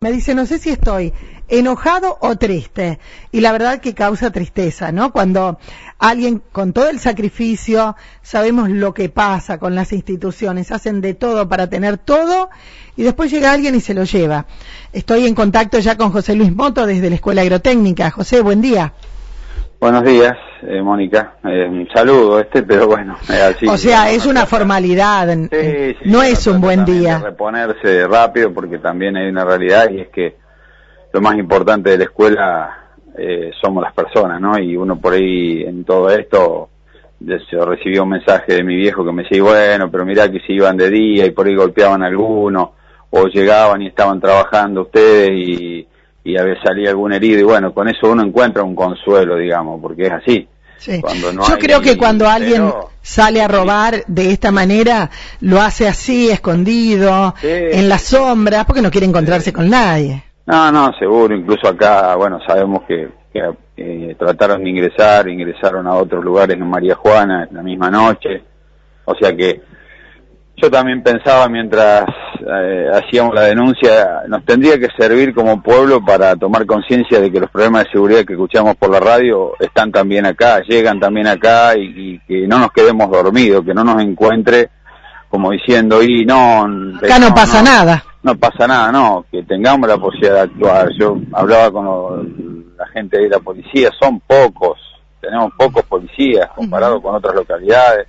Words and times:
Me 0.00 0.12
dice, 0.12 0.36
no 0.36 0.46
sé 0.46 0.60
si 0.60 0.70
estoy 0.70 1.12
enojado 1.48 2.18
o 2.20 2.36
triste. 2.36 3.00
Y 3.32 3.40
la 3.40 3.50
verdad 3.50 3.80
que 3.80 3.94
causa 3.94 4.30
tristeza, 4.30 4.92
¿no? 4.92 5.10
Cuando 5.10 5.58
alguien 5.98 6.40
con 6.52 6.72
todo 6.72 6.88
el 6.88 7.00
sacrificio, 7.00 7.96
sabemos 8.22 8.70
lo 8.70 8.94
que 8.94 9.08
pasa 9.08 9.58
con 9.58 9.74
las 9.74 9.92
instituciones, 9.92 10.70
hacen 10.70 11.00
de 11.00 11.14
todo 11.14 11.48
para 11.48 11.68
tener 11.68 11.98
todo 11.98 12.48
y 12.96 13.02
después 13.02 13.32
llega 13.32 13.50
alguien 13.50 13.74
y 13.74 13.80
se 13.80 13.92
lo 13.92 14.04
lleva. 14.04 14.46
Estoy 14.92 15.26
en 15.26 15.34
contacto 15.34 15.80
ya 15.80 15.96
con 15.96 16.12
José 16.12 16.36
Luis 16.36 16.54
Moto 16.54 16.86
desde 16.86 17.10
la 17.10 17.16
Escuela 17.16 17.42
Agrotécnica. 17.42 18.12
José, 18.12 18.40
buen 18.40 18.60
día. 18.60 18.94
Buenos 19.80 20.02
días, 20.02 20.36
eh, 20.62 20.82
Mónica. 20.82 21.34
Eh, 21.44 21.64
un 21.68 21.88
saludo 21.94 22.40
este, 22.40 22.64
pero 22.64 22.88
bueno, 22.88 23.16
así. 23.28 23.68
O 23.68 23.76
sea, 23.76 24.10
es 24.10 24.26
una 24.26 24.44
formalidad, 24.44 25.28
no 26.04 26.22
es 26.22 26.46
un 26.48 26.60
buen 26.60 26.84
día. 26.84 27.20
reponerse 27.20 28.08
rápido 28.08 28.52
porque 28.52 28.78
también 28.78 29.16
hay 29.16 29.28
una 29.28 29.44
realidad 29.44 29.88
y 29.90 30.00
es 30.00 30.08
que 30.08 30.36
lo 31.12 31.20
más 31.20 31.36
importante 31.36 31.90
de 31.90 31.98
la 31.98 32.04
escuela 32.04 32.88
eh, 33.16 33.52
somos 33.62 33.84
las 33.84 33.94
personas, 33.94 34.40
¿no? 34.40 34.58
Y 34.58 34.76
uno 34.76 35.00
por 35.00 35.12
ahí 35.12 35.62
en 35.62 35.84
todo 35.84 36.10
esto, 36.10 36.70
yo 37.20 37.64
recibí 37.64 37.98
un 37.98 38.08
mensaje 38.08 38.54
de 38.54 38.64
mi 38.64 38.74
viejo 38.74 39.04
que 39.04 39.12
me 39.12 39.22
decía, 39.22 39.44
bueno, 39.44 39.88
pero 39.92 40.04
mirá 40.04 40.28
que 40.28 40.40
si 40.40 40.54
iban 40.54 40.76
de 40.76 40.90
día 40.90 41.24
y 41.24 41.30
por 41.30 41.46
ahí 41.46 41.54
golpeaban 41.54 42.02
a 42.02 42.06
alguno, 42.06 42.74
o 43.10 43.26
llegaban 43.26 43.82
y 43.82 43.86
estaban 43.86 44.20
trabajando 44.20 44.82
ustedes 44.82 45.30
y 45.30 45.86
y 46.28 46.36
a 46.36 46.44
veces 46.44 46.62
salía 46.62 46.90
algún 46.90 47.14
herido 47.14 47.40
y 47.40 47.42
bueno, 47.42 47.72
con 47.72 47.88
eso 47.88 48.10
uno 48.10 48.22
encuentra 48.22 48.62
un 48.62 48.74
consuelo, 48.74 49.36
digamos, 49.36 49.80
porque 49.80 50.02
es 50.02 50.12
así. 50.12 50.48
Yo 50.86 51.58
creo 51.58 51.80
que 51.80 51.96
cuando 51.96 52.28
alguien 52.28 52.70
sale 53.00 53.40
a 53.40 53.48
robar 53.48 54.04
de 54.06 54.30
esta 54.30 54.52
manera, 54.52 55.10
lo 55.40 55.58
hace 55.58 55.88
así, 55.88 56.30
escondido, 56.30 57.34
en 57.42 57.88
la 57.88 57.98
sombra, 57.98 58.64
porque 58.64 58.82
no 58.82 58.90
quiere 58.90 59.06
encontrarse 59.06 59.54
con 59.54 59.70
nadie. 59.70 60.22
No, 60.44 60.70
no, 60.70 60.92
seguro, 60.98 61.34
incluso 61.34 61.66
acá, 61.66 62.14
bueno, 62.16 62.38
sabemos 62.46 62.82
que, 62.86 63.08
eh, 63.76 64.14
trataron 64.18 64.62
de 64.62 64.70
ingresar, 64.70 65.28
ingresaron 65.28 65.86
a 65.86 65.94
otros 65.94 66.22
lugares 66.22 66.56
en 66.56 66.68
María 66.68 66.94
Juana 66.94 67.48
la 67.50 67.62
misma 67.62 67.90
noche, 67.90 68.42
o 69.04 69.14
sea 69.14 69.34
que 69.34 69.62
yo 70.56 70.70
también 70.70 71.02
pensaba 71.02 71.48
mientras 71.48 72.04
eh, 72.50 72.86
hacíamos 72.94 73.34
la 73.34 73.42
denuncia, 73.42 74.22
nos 74.26 74.42
tendría 74.44 74.78
que 74.78 74.88
servir 74.96 75.34
como 75.34 75.62
pueblo 75.62 76.02
para 76.02 76.34
tomar 76.34 76.64
conciencia 76.64 77.20
de 77.20 77.30
que 77.30 77.40
los 77.40 77.50
problemas 77.50 77.84
de 77.84 77.90
seguridad 77.90 78.24
que 78.24 78.32
escuchamos 78.32 78.74
por 78.76 78.90
la 78.90 79.00
radio 79.00 79.52
están 79.60 79.92
también 79.92 80.24
acá, 80.24 80.62
llegan 80.62 80.98
también 80.98 81.26
acá 81.26 81.76
y, 81.76 82.18
que 82.20 82.46
no 82.46 82.58
nos 82.58 82.72
quedemos 82.72 83.10
dormidos, 83.10 83.64
que 83.66 83.74
no 83.74 83.84
nos 83.84 84.00
encuentre 84.00 84.70
como 85.28 85.50
diciendo, 85.50 86.02
y 86.02 86.24
no... 86.24 86.62
Acá 86.96 87.18
no, 87.18 87.34
pasa 87.34 87.62
nada. 87.62 88.02
No 88.22 88.34
pasa 88.34 88.66
nada, 88.66 88.90
no, 88.90 89.26
que 89.30 89.42
tengamos 89.42 89.86
la 89.86 89.98
posibilidad 89.98 90.36
de 90.36 90.40
actuar. 90.40 90.88
Yo 90.98 91.18
hablaba 91.34 91.70
con 91.70 92.64
la 92.78 92.86
gente 92.86 93.18
de 93.18 93.28
la 93.28 93.40
policía, 93.40 93.90
son 94.00 94.20
pocos, 94.20 94.78
tenemos 95.20 95.52
pocos 95.58 95.84
policías 95.84 96.48
comparado 96.54 97.02
con 97.02 97.14
otras 97.14 97.34
localidades. 97.34 98.06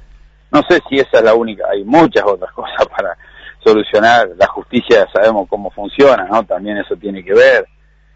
No 0.49 0.61
sé 0.69 0.81
si 0.89 0.95
esa 0.95 1.17
es 1.17 1.23
la 1.23 1.33
única, 1.33 1.65
hay 1.69 1.83
muchas 1.83 2.23
otras 2.25 2.51
cosas 2.55 2.87
para 2.87 3.17
solucionar. 3.63 4.29
La 4.37 4.47
justicia 4.47 5.07
sabemos 5.11 5.47
cómo 5.49 5.69
funciona, 5.71 6.25
¿no? 6.25 6.43
También 6.43 6.77
eso 6.77 6.95
tiene 6.95 7.23
que 7.23 7.33
ver, 7.33 7.67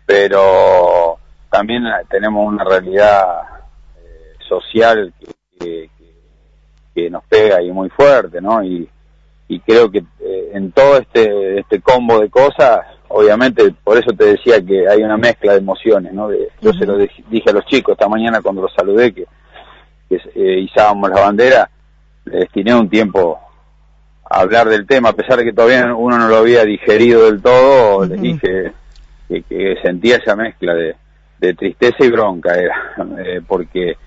pero 0.06 1.18
también 1.50 1.84
tenemos 2.10 2.48
una 2.48 2.64
realidad 2.64 3.42
eh, 3.98 4.34
social 4.48 5.14
que, 5.60 5.90
que, 6.96 7.10
nos 7.10 7.24
pega 7.26 7.62
y 7.62 7.72
muy 7.72 7.90
fuerte, 7.90 8.42
¿no? 8.42 8.64
Y, 8.64 8.90
y 9.48 9.60
creo 9.60 9.90
que 9.92 10.00
eh, 10.00 10.52
en 10.54 10.72
todo 10.72 10.98
este, 10.98 11.60
este 11.60 11.82
combo 11.82 12.20
de 12.20 12.30
cosas, 12.30 12.82
obviamente, 13.10 13.74
por 13.84 13.98
eso 13.98 14.12
te 14.18 14.26
decía 14.26 14.64
que 14.66 14.88
hay 14.88 15.04
una 15.04 15.18
mezcla 15.18 15.54
de 15.54 15.60
emociones, 15.60 16.14
¿no? 16.14 16.28
De, 16.28 16.50
yo 16.62 16.72
se 16.74 16.86
lo 16.86 16.98
dije 16.98 17.50
a 17.50 17.54
los 17.54 17.66
chicos 17.66 17.94
esta 17.94 18.08
mañana 18.08 18.42
cuando 18.42 18.62
los 18.62 18.74
saludé 18.74 19.14
que, 19.14 19.26
que 20.10 20.16
eh, 20.36 20.60
izábamos 20.60 21.10
la 21.10 21.22
bandera, 21.22 21.70
le 22.26 22.40
destiné 22.40 22.74
un 22.74 22.90
tiempo 22.90 23.40
hablar 24.30 24.70
del 24.70 24.88
tema, 24.88 25.10
a 25.10 25.14
pesar 25.14 25.38
de 25.38 25.46
que 25.46 25.54
todavía 25.54 25.94
uno 25.94 26.18
no 26.18 26.28
lo 26.28 26.38
había 26.38 26.64
digerido 26.64 27.26
del 27.26 27.42
todo, 27.42 28.06
le 28.06 28.18
dije 28.18 28.72
que, 29.28 29.76
sentía 29.84 30.18
esa 30.18 30.36
mezcla 30.36 30.74
de, 30.74 30.96
tristeza 31.56 31.98
y 32.00 32.10
bronca, 32.10 32.56
era, 32.56 32.94
eh, 33.20 33.42
porque, 33.46 33.98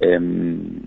em, 0.00 0.82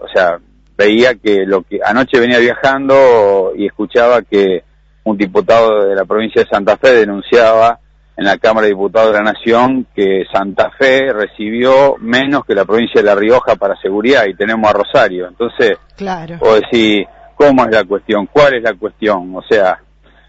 o 0.00 0.08
sea, 0.12 0.38
veía 0.76 1.16
que 1.16 1.44
lo 1.44 1.62
que 1.62 1.80
anoche 1.84 2.18
venía 2.18 2.38
viajando 2.38 3.52
y 3.54 3.66
escuchaba 3.66 4.22
que 4.22 4.62
un 5.04 5.18
diputado 5.18 5.86
de 5.86 5.94
la 5.94 6.04
provincia 6.04 6.42
de 6.42 6.48
Santa 6.48 6.76
Fe 6.76 6.94
denunciaba 6.94 7.78
en 8.16 8.24
la 8.24 8.38
Cámara 8.38 8.66
de 8.66 8.72
Diputados 8.72 9.12
de 9.12 9.22
la 9.22 9.32
Nación 9.32 9.86
que 9.94 10.24
Santa 10.32 10.70
Fe 10.78 11.12
recibió 11.12 11.96
menos 12.00 12.44
que 12.44 12.54
la 12.54 12.64
provincia 12.64 13.00
de 13.00 13.06
La 13.06 13.14
Rioja 13.14 13.56
para 13.56 13.80
seguridad 13.80 14.26
y 14.26 14.34
tenemos 14.34 14.68
a 14.68 14.72
Rosario. 14.72 15.28
Entonces, 15.28 15.78
claro. 15.96 16.36
o 16.40 16.54
decir, 16.54 17.06
¿Cómo 17.38 17.64
es 17.64 17.70
la 17.70 17.84
cuestión? 17.84 18.26
¿Cuál 18.26 18.54
es 18.54 18.62
la 18.64 18.74
cuestión? 18.74 19.36
O 19.36 19.42
sea, 19.42 19.78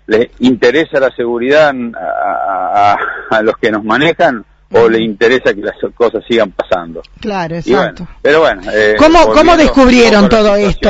¿les 0.06 0.30
interesa 0.42 1.00
la 1.00 1.10
seguridad 1.10 1.74
a, 1.96 3.42
los 3.42 3.58
que 3.58 3.72
nos 3.72 3.84
manejan 3.84 4.46
o 4.72 4.88
le 4.88 5.02
interesa 5.02 5.56
que 5.56 5.62
las 5.62 5.76
cosas 5.96 6.24
sigan 6.28 6.52
pasando? 6.52 7.02
Claro, 7.20 7.56
exacto. 7.56 8.08
pero 8.22 8.42
bueno. 8.42 8.62
Eh, 8.72 8.96
¿Cómo, 9.00 9.58
descubrieron 9.58 10.30
todo 10.30 10.56
esto? 10.56 10.90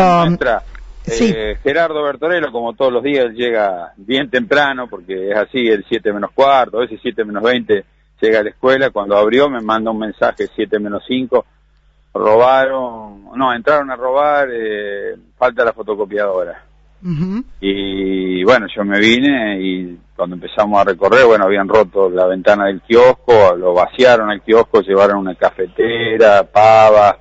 Eh, 1.07 1.57
Gerardo 1.63 2.03
Bertorello, 2.03 2.51
como 2.51 2.73
todos 2.73 2.91
los 2.91 3.01
días, 3.01 3.33
llega 3.33 3.93
bien 3.95 4.29
temprano, 4.29 4.87
porque 4.89 5.31
es 5.31 5.37
así, 5.37 5.69
el 5.69 5.85
7 5.87 6.11
menos 6.11 6.31
cuarto, 6.35 6.77
a 6.77 6.81
veces 6.81 6.99
7 7.01 7.23
menos 7.23 7.41
20 7.41 7.85
llega 8.21 8.39
a 8.39 8.43
la 8.43 8.49
escuela, 8.49 8.89
cuando 8.89 9.15
abrió 9.15 9.49
me 9.49 9.61
manda 9.61 9.89
un 9.89 9.99
mensaje 9.99 10.47
7 10.53 10.79
menos 10.79 11.01
5, 11.07 11.45
robaron, 12.13 13.23
no, 13.35 13.53
entraron 13.53 13.91
a 13.91 13.95
robar, 13.95 14.49
eh, 14.51 15.15
falta 15.37 15.63
la 15.63 15.73
fotocopiadora. 15.73 16.63
Y 17.61 18.43
bueno, 18.43 18.67
yo 18.75 18.83
me 18.83 18.99
vine 18.99 19.57
y 19.61 19.97
cuando 20.15 20.35
empezamos 20.35 20.81
a 20.81 20.83
recorrer, 20.83 21.25
bueno, 21.25 21.45
habían 21.45 21.69
roto 21.69 22.09
la 22.09 22.25
ventana 22.25 22.65
del 22.65 22.81
kiosco, 22.81 23.55
lo 23.55 23.73
vaciaron 23.73 24.29
al 24.29 24.41
kiosco, 24.41 24.81
llevaron 24.81 25.19
una 25.19 25.35
cafetera, 25.35 26.43
pava, 26.43 27.17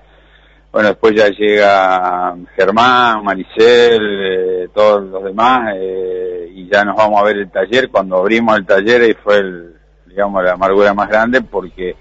bueno, 0.70 0.90
después 0.90 1.14
ya 1.14 1.28
llega 1.28 2.36
Germán, 2.54 3.24
Maricel, 3.24 4.64
eh, 4.64 4.68
todos 4.74 5.02
los 5.04 5.24
demás, 5.24 5.74
eh, 5.76 6.52
y 6.54 6.68
ya 6.68 6.84
nos 6.84 6.96
vamos 6.96 7.20
a 7.20 7.24
ver 7.24 7.38
el 7.38 7.50
taller. 7.50 7.88
Cuando 7.88 8.18
abrimos 8.18 8.56
el 8.56 8.66
taller 8.66 9.08
y 9.08 9.14
fue 9.14 9.38
el, 9.38 9.76
digamos, 10.06 10.44
la 10.44 10.52
amargura 10.52 10.92
más 10.92 11.08
grande 11.08 11.40
porque 11.40 11.96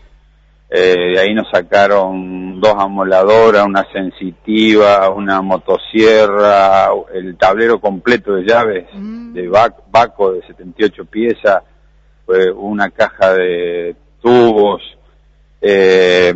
eh, 0.69 1.13
de 1.13 1.19
ahí 1.19 1.33
nos 1.33 1.49
sacaron 1.49 2.59
dos 2.59 2.73
amoladoras, 2.77 3.65
una 3.65 3.85
sensitiva, 3.91 5.09
una 5.09 5.41
motosierra, 5.41 6.89
el 7.13 7.37
tablero 7.37 7.79
completo 7.79 8.33
de 8.33 8.43
llaves 8.43 8.87
mm. 8.93 9.33
de 9.33 9.47
Baco 9.47 10.33
de 10.33 10.41
78 10.45 11.05
piezas, 11.05 11.63
una 12.55 12.89
caja 12.89 13.33
de 13.33 13.95
tubos, 14.21 14.81
eh, 15.61 16.33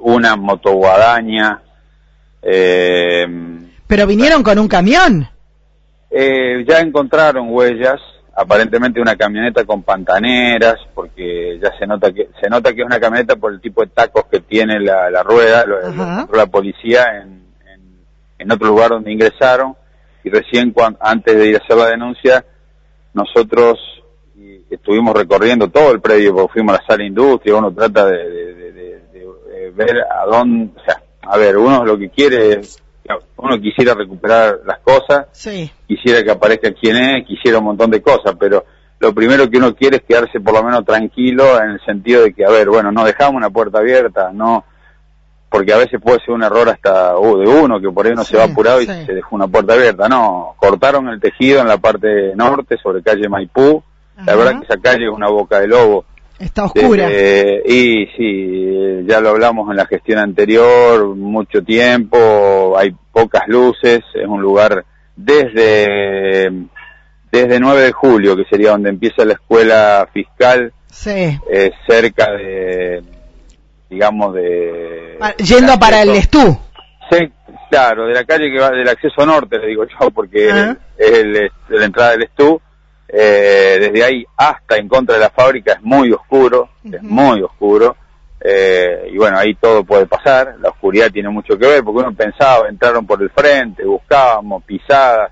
una 0.00 0.36
motoguadaña. 0.36 1.62
Eh, 2.42 3.26
¿Pero 3.86 4.06
vinieron 4.06 4.42
con 4.42 4.58
un 4.58 4.68
camión? 4.68 5.28
Eh, 6.10 6.64
ya 6.68 6.80
encontraron 6.80 7.48
huellas, 7.50 8.00
aparentemente 8.34 9.00
una 9.00 9.16
camioneta 9.16 9.64
con 9.64 9.82
pantaneras, 9.82 10.76
porque 10.94 11.58
ya 11.62 11.70
se 11.78 11.86
nota 11.86 12.12
que 12.12 12.30
se 12.40 12.48
nota 12.48 12.72
que 12.72 12.80
es 12.80 12.86
una 12.86 13.00
camioneta 13.00 13.36
por 13.36 13.52
el 13.52 13.60
tipo 13.60 13.82
de 13.82 13.88
tacos 13.88 14.24
que 14.30 14.40
tiene 14.40 14.80
la, 14.80 15.22
rueda, 15.22 15.64
lo, 15.66 16.26
la 16.34 16.46
policía 16.46 17.04
en, 17.22 17.42
en, 18.38 18.52
otro 18.52 18.68
lugar 18.68 18.90
donde 18.90 19.12
ingresaron. 19.12 19.74
Y 20.24 20.30
recién 20.30 20.72
antes 21.00 21.36
de 21.36 21.48
ir 21.48 21.56
a 21.56 21.64
hacer 21.64 21.76
la 21.76 21.86
denuncia 21.86 22.44
nosotros 23.14 23.78
estuvimos 24.70 25.14
recorriendo 25.14 25.68
todo 25.68 25.92
el 25.92 26.00
predio, 26.00 26.34
porque 26.34 26.52
fuimos 26.54 26.74
a 26.74 26.80
la 26.80 26.86
sala 26.86 26.98
de 26.98 27.06
industria, 27.06 27.56
uno 27.56 27.72
trata 27.72 28.06
de, 28.06 29.00
ver 29.74 30.00
a 30.00 30.26
dónde, 30.26 30.70
o 30.78 30.84
sea, 30.84 31.02
a 31.22 31.38
ver, 31.38 31.56
uno 31.56 31.84
lo 31.84 31.96
que 31.98 32.10
quiere 32.10 32.52
es 32.52 32.81
uno 33.36 33.60
quisiera 33.60 33.94
recuperar 33.94 34.60
las 34.64 34.78
cosas, 34.80 35.26
quisiera 35.86 36.22
que 36.22 36.30
aparezca 36.30 36.72
quien 36.72 36.96
es, 36.96 37.26
quisiera 37.26 37.58
un 37.58 37.64
montón 37.64 37.90
de 37.90 38.00
cosas, 38.00 38.34
pero 38.38 38.64
lo 39.02 39.12
primero 39.12 39.50
que 39.50 39.58
uno 39.58 39.74
quiere 39.74 39.96
es 39.96 40.02
quedarse 40.04 40.40
por 40.40 40.54
lo 40.54 40.62
menos 40.62 40.84
tranquilo 40.84 41.60
en 41.60 41.70
el 41.70 41.80
sentido 41.84 42.22
de 42.22 42.32
que, 42.32 42.44
a 42.44 42.50
ver, 42.50 42.68
bueno, 42.68 42.92
no 42.92 43.04
dejamos 43.04 43.34
una 43.34 43.50
puerta 43.50 43.78
abierta, 43.78 44.30
no, 44.32 44.64
porque 45.50 45.72
a 45.72 45.78
veces 45.78 46.00
puede 46.00 46.20
ser 46.20 46.30
un 46.30 46.44
error 46.44 46.68
hasta 46.68 47.18
uh, 47.18 47.38
de 47.38 47.48
uno, 47.48 47.80
que 47.80 47.90
por 47.90 48.06
ahí 48.06 48.12
uno 48.12 48.24
se 48.24 48.36
va 48.36 48.44
apurado 48.44 48.80
y 48.80 48.86
se 48.86 49.12
dejó 49.12 49.34
una 49.34 49.48
puerta 49.48 49.74
abierta, 49.74 50.08
no, 50.08 50.54
cortaron 50.56 51.08
el 51.08 51.20
tejido 51.20 51.60
en 51.60 51.68
la 51.68 51.78
parte 51.78 52.34
norte 52.36 52.76
sobre 52.80 53.02
calle 53.02 53.28
Maipú, 53.28 53.82
la 54.24 54.36
verdad 54.36 54.60
que 54.60 54.66
esa 54.66 54.80
calle 54.80 55.06
es 55.06 55.12
una 55.12 55.28
boca 55.28 55.58
de 55.58 55.66
lobo, 55.66 56.04
Está 56.38 56.64
oscura. 56.64 57.08
y 57.10 58.06
sí, 58.16 59.04
ya 59.06 59.20
lo 59.20 59.30
hablamos 59.30 59.70
en 59.70 59.76
la 59.76 59.86
gestión 59.86 60.18
anterior, 60.18 61.14
mucho 61.14 61.62
tiempo, 61.62 62.18
hay 62.76 62.94
pocas 63.12 63.42
luces, 63.48 64.00
es 64.14 64.26
un 64.26 64.40
lugar 64.40 64.84
desde 65.16 66.50
desde 67.30 67.58
9 67.60 67.80
de 67.80 67.92
julio, 67.92 68.36
que 68.36 68.44
sería 68.44 68.72
donde 68.72 68.90
empieza 68.90 69.24
la 69.24 69.32
escuela 69.34 70.06
fiscal, 70.12 70.70
Sí. 70.90 71.38
eh, 71.50 71.70
cerca 71.88 72.30
de, 72.32 73.02
digamos, 73.88 74.34
de... 74.34 75.16
Pa- 75.18 75.34
Yendo 75.36 75.78
para 75.78 76.02
el 76.02 76.10
Estú. 76.10 76.58
Sí, 77.10 77.32
claro, 77.70 78.06
de 78.06 78.12
la 78.12 78.24
calle 78.24 78.50
que 78.52 78.60
va 78.60 78.68
del 78.70 78.86
acceso 78.88 79.24
norte, 79.24 79.58
le 79.58 79.68
digo 79.68 79.84
yo, 79.86 80.10
porque 80.10 80.50
Ah. 80.52 80.76
es 80.98 81.10
el, 81.20 81.36
es 81.36 81.50
la 81.70 81.84
entrada 81.86 82.10
del 82.10 82.24
Estú. 82.24 82.60
Eh, 83.08 83.76
desde 83.80 84.04
ahí 84.04 84.24
hasta 84.36 84.76
en 84.76 84.88
contra 84.88 85.14
de 85.14 85.20
la 85.22 85.30
fábrica 85.30 85.72
es 85.74 85.82
muy 85.82 86.12
oscuro, 86.12 86.68
es 86.84 87.02
muy 87.02 87.40
oscuro. 87.42 87.96
Eh, 88.44 89.10
y 89.12 89.16
bueno, 89.18 89.38
ahí 89.38 89.54
todo 89.54 89.84
puede 89.84 90.06
pasar. 90.06 90.56
La 90.60 90.70
oscuridad 90.70 91.10
tiene 91.10 91.28
mucho 91.28 91.56
que 91.56 91.66
ver, 91.66 91.84
porque 91.84 92.00
uno 92.00 92.14
pensaba, 92.14 92.68
entraron 92.68 93.06
por 93.06 93.22
el 93.22 93.30
frente, 93.30 93.84
buscábamos 93.84 94.64
pisadas, 94.64 95.30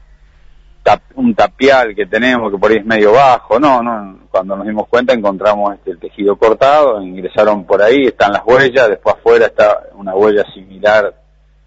un 1.15 1.35
tapial 1.35 1.95
que 1.95 2.07
tenemos 2.07 2.51
que 2.51 2.59
por 2.59 2.71
ahí 2.71 2.79
es 2.79 2.87
medio 2.87 3.13
bajo. 3.13 3.59
No, 3.59 3.83
no, 3.83 4.21
cuando 4.31 4.57
nos 4.57 4.67
dimos 4.67 4.89
cuenta 4.89 5.13
encontramos 5.13 5.75
este, 5.75 5.93
el 5.93 5.99
tejido 5.99 6.37
cortado, 6.37 7.03
ingresaron 7.03 7.65
por 7.65 7.83
ahí, 7.83 8.07
están 8.07 8.33
las 8.33 8.43
huellas, 8.45 8.89
después 8.89 9.17
afuera 9.17 9.47
está 9.47 9.89
una 9.95 10.15
huella 10.15 10.45
similar 10.55 11.15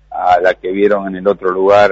a 0.09 0.39
la 0.39 0.53
que 0.53 0.71
vieron 0.71 1.07
en 1.07 1.15
el 1.15 1.27
otro 1.27 1.49
lugar 1.49 1.91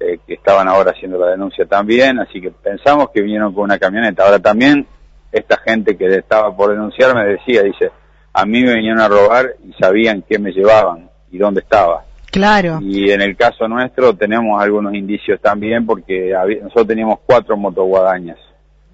eh, 0.00 0.18
que 0.26 0.34
estaban 0.34 0.68
ahora 0.68 0.92
haciendo 0.92 1.18
la 1.18 1.30
denuncia 1.30 1.66
también, 1.66 2.18
así 2.20 2.40
que 2.40 2.50
pensamos 2.50 3.10
que 3.12 3.20
vinieron 3.20 3.52
con 3.52 3.64
una 3.64 3.78
camioneta. 3.78 4.24
Ahora 4.24 4.38
también 4.38 4.86
esta 5.32 5.56
gente 5.58 5.96
que 5.96 6.06
estaba 6.06 6.56
por 6.56 6.70
denunciar 6.70 7.14
me 7.14 7.24
decía, 7.24 7.62
dice, 7.62 7.90
a 8.34 8.44
mí 8.44 8.62
me 8.62 8.74
vinieron 8.74 9.00
a 9.00 9.08
robar 9.08 9.54
y 9.66 9.72
sabían 9.80 10.22
qué 10.28 10.38
me 10.38 10.50
llevaban 10.52 11.08
y 11.30 11.38
dónde 11.38 11.60
estaba. 11.60 12.04
Claro. 12.30 12.80
Y 12.82 13.10
en 13.12 13.20
el 13.22 13.36
caso 13.36 13.68
nuestro 13.68 14.14
tenemos 14.14 14.60
algunos 14.60 14.92
indicios 14.94 15.40
también 15.40 15.86
porque 15.86 16.32
nosotros 16.62 16.88
teníamos 16.88 17.20
cuatro 17.24 17.56
motoguadañas. 17.56 18.38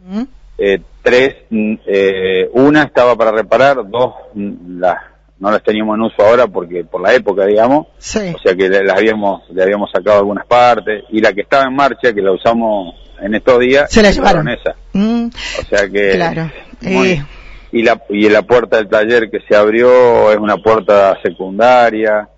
¿Mm? 0.07 0.23
Eh, 0.59 0.79
tres, 1.03 1.37
mm, 1.49 1.75
eh, 1.87 2.51
una 2.53 2.83
estaba 2.83 3.17
para 3.17 3.33
reparar, 3.33 3.77
dos 3.89 4.13
mm, 4.35 4.79
las, 4.79 4.97
no 5.39 5.51
las 5.51 5.63
teníamos 5.63 5.97
en 5.97 6.03
uso 6.03 6.17
ahora 6.23 6.47
porque 6.49 6.85
por 6.85 7.01
la 7.01 7.15
época, 7.15 7.47
digamos, 7.47 7.87
Sí. 7.97 8.19
o 8.35 8.39
sea 8.39 8.55
que 8.55 8.69
le, 8.69 8.85
las 8.85 8.99
habíamos, 8.99 9.43
le 9.51 9.63
habíamos 9.63 9.91
sacado 9.91 10.19
algunas 10.19 10.47
partes, 10.47 11.05
y 11.09 11.21
la 11.23 11.33
que 11.33 11.41
estaba 11.41 11.65
en 11.65 11.75
marcha, 11.75 12.13
que 12.13 12.21
la 12.21 12.33
usamos 12.33 12.95
en 13.23 13.35
estos 13.35 13.59
días, 13.59 13.91
Se 13.91 14.03
la 14.03 14.11
llevaron. 14.11 14.49
esa. 14.49 14.75
Mm, 14.93 15.29
O 15.29 15.65
sea 15.65 15.89
que... 15.89 16.11
Claro. 16.13 16.51
muy- 16.83 17.09
Eh. 17.13 17.25
Y, 17.73 17.83
la, 17.83 18.03
y 18.09 18.29
la 18.29 18.43
puerta 18.43 18.77
del 18.79 18.89
taller 18.89 19.31
que 19.31 19.41
se 19.49 19.55
abrió 19.57 20.31
es 20.31 20.39
una 20.39 20.57
puerta 20.57 21.17
secundaria, 21.23 22.29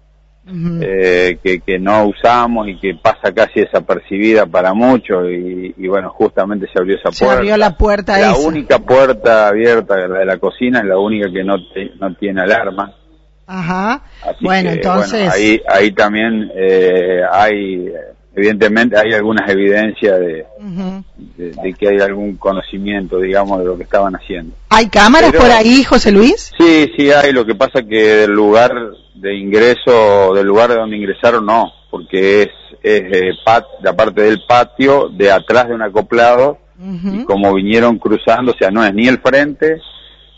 eh, 0.81 1.38
que, 1.43 1.61
que 1.61 1.79
no 1.79 2.06
usamos 2.06 2.67
y 2.67 2.76
que 2.79 2.96
pasa 2.96 3.32
casi 3.32 3.61
desapercibida 3.61 4.44
para 4.44 4.75
muchos 4.75 5.29
y, 5.31 5.73
y 5.79 5.87
bueno, 5.87 6.11
justamente 6.11 6.67
se 6.73 6.81
abrió 6.81 6.96
esa 6.96 7.12
Se 7.12 7.25
puerta. 7.25 7.38
abrió 7.38 7.56
la 7.56 7.76
puerta 7.76 8.19
La 8.19 8.32
esa. 8.32 8.40
única 8.49 8.79
puerta 8.81 9.49
abierta, 9.49 9.96
la 10.08 10.19
de 10.19 10.25
la 10.26 10.38
cocina, 10.38 10.81
es 10.81 10.87
la 10.87 10.99
única 10.99 11.31
que 11.32 11.44
no, 11.44 11.56
te- 11.73 11.93
no 12.00 12.12
tiene 12.17 12.43
alarma. 12.43 12.93
Ajá. 13.46 14.02
Así 14.23 14.44
Bueno, 14.44 14.70
que, 14.70 14.75
entonces. 14.76 15.12
bueno, 15.20 15.32
ahí, 15.35 15.61
ahí 15.69 15.93
también 15.93 16.50
eh, 16.56 17.20
hay, 17.31 17.93
evidentemente, 18.34 18.96
hay 18.99 19.12
algunas 19.12 19.49
evidencias 19.50 20.19
de, 20.20 20.46
de, 21.37 21.50
de 21.50 21.73
que 21.75 21.88
hay 21.88 21.99
algún 22.00 22.37
conocimiento, 22.37 23.19
digamos, 23.19 23.58
de 23.58 23.64
lo 23.67 23.76
que 23.76 23.82
estaban 23.84 24.14
haciendo. 24.14 24.55
¿Hay 24.70 24.88
cámaras 24.88 25.31
Pero- 25.32 25.43
por 25.43 25.52
ahí, 25.52 25.84
José 25.84 26.12
Luis? 26.12 26.52
Sí, 26.58 26.90
sí 26.96 27.11
hay, 27.11 27.32
lo 27.32 27.44
que 27.44 27.55
pasa 27.55 27.82
que 27.82 28.02
del 28.17 28.31
lugar 28.32 28.73
de 29.14 29.34
ingreso, 29.37 30.32
del 30.34 30.46
lugar 30.46 30.70
de 30.70 30.76
donde 30.76 30.96
ingresaron, 30.96 31.44
no, 31.46 31.70
porque 31.90 32.43
es, 32.43 32.49
es 32.82 33.02
eh, 33.12 33.31
pat- 33.44 33.67
la 33.82 33.94
parte 33.94 34.23
del 34.23 34.40
patio 34.49 35.08
de 35.11 35.31
atrás 35.31 35.69
de 35.69 35.75
un 35.75 35.82
acoplado 35.82 36.58
y 36.85 37.23
como 37.25 37.55
vinieron 37.55 37.96
cruzando, 37.99 38.50
o 38.50 38.56
sea, 38.58 38.70
no 38.73 38.85
es 38.85 38.93
ni 38.93 39.06
el 39.06 39.19
frente 39.20 39.76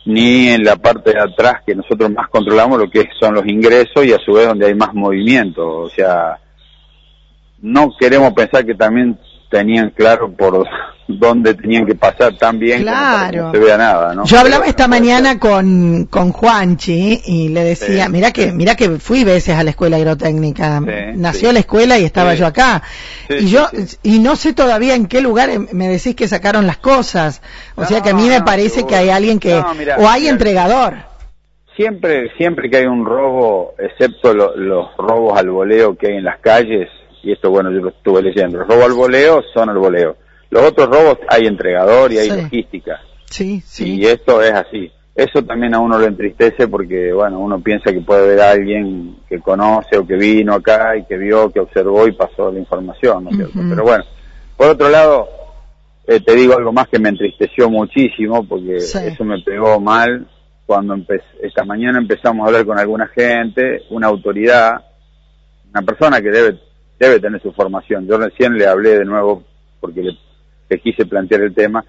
ni 0.04 0.48
en 0.48 0.62
la 0.62 0.76
parte 0.76 1.12
de 1.14 1.18
atrás 1.20 1.62
que 1.66 1.74
nosotros 1.74 2.10
más 2.10 2.28
controlamos 2.28 2.78
lo 2.78 2.90
que 2.90 3.08
son 3.18 3.32
los 3.34 3.46
ingresos 3.46 4.04
y 4.04 4.12
a 4.12 4.18
su 4.18 4.34
vez 4.34 4.46
donde 4.46 4.66
hay 4.66 4.74
más 4.74 4.92
movimiento, 4.92 5.66
o 5.66 5.88
sea, 5.88 6.38
no 7.64 7.88
queremos 7.98 8.34
pensar 8.34 8.66
que 8.66 8.74
también 8.74 9.18
tenían 9.50 9.90
claro 9.90 10.30
por 10.30 10.66
dónde 11.08 11.54
tenían 11.54 11.86
que 11.86 11.94
pasar 11.94 12.36
tan 12.36 12.58
bien 12.58 12.78
que 12.80 13.36
no 13.36 13.52
se 13.52 13.58
vea 13.58 13.76
nada, 13.78 14.14
¿no? 14.14 14.24
Yo 14.24 14.38
hablaba 14.38 14.66
esta 14.66 14.86
mañana 14.88 15.38
con, 15.38 16.06
con 16.10 16.32
Juanchi 16.32 17.20
y 17.24 17.48
le 17.48 17.62
decía, 17.64 18.06
Sí, 18.06 18.10
mira 18.12 18.32
que, 18.32 18.52
mira 18.52 18.74
que 18.74 18.90
fui 18.98 19.22
veces 19.24 19.54
a 19.56 19.62
la 19.64 19.70
escuela 19.70 19.96
agrotécnica. 19.96 20.80
Sí, 20.80 21.16
Nació 21.16 21.48
sí. 21.48 21.54
la 21.54 21.60
escuela 21.60 21.98
y 21.98 22.04
estaba 22.04 22.34
yo 22.34 22.46
acá. 22.46 22.82
Y 23.30 23.46
yo, 23.48 23.66
y 24.02 24.18
no 24.18 24.36
sé 24.36 24.52
todavía 24.54 24.94
en 24.94 25.06
qué 25.06 25.20
lugar 25.22 25.48
em- 25.50 25.68
me 25.72 25.88
decís 25.88 26.14
que 26.16 26.28
sacaron 26.28 26.66
las 26.66 26.78
cosas. 26.78 27.40
O 27.76 27.84
sea 27.86 28.00
que 28.02 28.10
a 28.10 28.14
mí 28.14 28.26
me 28.28 28.42
parece 28.42 28.84
que 28.86 28.96
hay 28.96 29.08
alguien 29.10 29.38
que, 29.38 29.54
o 29.98 30.08
hay 30.08 30.28
entregador. 30.28 30.94
Siempre, 31.76 32.30
siempre 32.36 32.70
que 32.70 32.76
hay 32.78 32.86
un 32.86 33.04
robo, 33.04 33.74
excepto 33.78 34.32
lo- 34.32 34.56
los 34.56 34.96
robos 34.96 35.38
al 35.38 35.50
voleo 35.50 35.96
que 35.96 36.06
hay 36.08 36.16
en 36.18 36.24
las 36.24 36.38
calles, 36.40 36.88
y 37.24 37.32
esto 37.32 37.50
bueno, 37.50 37.70
yo 37.70 37.80
lo 37.80 37.88
estuve 37.90 38.22
leyendo, 38.22 38.58
los 38.58 38.68
robos 38.68 38.84
al 38.84 38.92
voleo 38.92 39.42
son 39.52 39.68
al 39.70 39.78
voleo. 39.78 40.16
Los 40.50 40.62
otros 40.64 40.88
robos 40.88 41.18
hay 41.28 41.46
entregador 41.46 42.12
y 42.12 42.18
hay 42.18 42.30
Sí. 42.30 42.42
logística. 42.42 43.00
Sí, 43.30 43.60
sí. 43.64 43.96
Y 43.96 44.06
esto 44.06 44.40
es 44.42 44.52
así. 44.52 44.90
Eso 45.16 45.42
también 45.44 45.74
a 45.74 45.80
uno 45.80 45.98
lo 45.98 46.06
entristece 46.06 46.68
porque, 46.68 47.12
bueno, 47.12 47.38
uno 47.40 47.60
piensa 47.60 47.92
que 47.92 48.00
puede 48.00 48.40
a 48.42 48.50
alguien 48.50 49.16
que 49.28 49.40
conoce 49.40 49.96
o 49.96 50.06
que 50.06 50.14
vino 50.16 50.54
acá 50.54 50.96
y 50.96 51.04
que 51.06 51.16
vio, 51.16 51.50
que 51.50 51.60
observó 51.60 52.06
y 52.06 52.12
pasó 52.12 52.50
la 52.52 52.58
información, 52.58 53.24
¿no 53.24 53.30
es 53.30 53.36
cierto? 53.36 53.58
Pero 53.68 53.82
bueno, 53.84 54.04
por 54.56 54.68
otro 54.68 54.88
lado, 54.88 55.28
eh, 56.06 56.20
te 56.20 56.34
digo 56.34 56.54
algo 56.56 56.72
más 56.72 56.88
que 56.88 56.98
me 56.98 57.08
entristeció 57.08 57.70
muchísimo 57.70 58.44
porque 58.46 58.80
Sí. 58.80 58.98
eso 59.04 59.24
me 59.24 59.40
pegó 59.40 59.80
mal 59.80 60.26
cuando 60.66 60.96
esta 61.42 61.64
mañana 61.64 61.98
empezamos 61.98 62.44
a 62.44 62.48
hablar 62.48 62.66
con 62.66 62.78
alguna 62.78 63.06
gente, 63.08 63.82
una 63.90 64.08
autoridad, 64.08 64.84
una 65.70 65.82
persona 65.82 66.20
que 66.20 66.30
debe 66.30 66.58
debe 66.98 67.20
tener 67.20 67.40
su 67.42 67.52
formación. 67.52 68.06
Yo 68.06 68.18
recién 68.18 68.54
le 68.54 68.66
hablé 68.66 68.98
de 68.98 69.04
nuevo 69.04 69.42
porque 69.80 70.02
le, 70.02 70.12
le 70.68 70.78
quise 70.80 71.06
plantear 71.06 71.42
el 71.42 71.54
tema. 71.54 71.84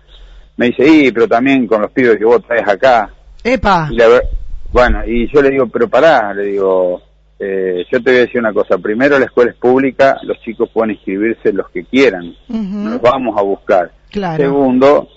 Me 0.58 0.68
dice, 0.68 0.88
y 0.88 1.12
pero 1.12 1.28
también 1.28 1.68
con 1.68 1.82
los 1.82 1.92
pibes 1.92 2.18
que 2.18 2.26
vos 2.26 2.42
traes 2.46 2.68
acá. 2.68 3.10
Epa. 3.44 3.90
Y 3.92 3.96
la 3.96 4.08
ver- 4.08 4.28
bueno, 4.72 5.06
y 5.06 5.32
yo 5.32 5.42
le 5.42 5.52
digo, 5.52 5.68
pero 5.68 5.88
pará, 5.88 6.34
le 6.34 6.44
digo, 6.46 7.02
eh, 7.40 7.86
yo 7.92 8.02
te 8.02 8.10
voy 8.12 8.18
a 8.18 8.22
decir 8.22 8.40
una 8.40 8.54
cosa. 8.54 8.78
Primero, 8.78 9.18
la 9.20 9.26
escuela 9.26 9.52
es 9.52 9.58
pública, 9.58 10.18
los 10.24 10.40
chicos 10.42 10.70
pueden 10.74 10.92
inscribirse 10.92 11.54
los 11.54 11.70
que 11.70 11.84
quieran. 11.86 12.36
Ujú. 12.50 12.90
Los 12.90 13.02
vamos 13.02 13.38
a 13.38 13.42
buscar. 13.42 13.92
Claro. 14.12 14.42
Segundo, 14.44 15.08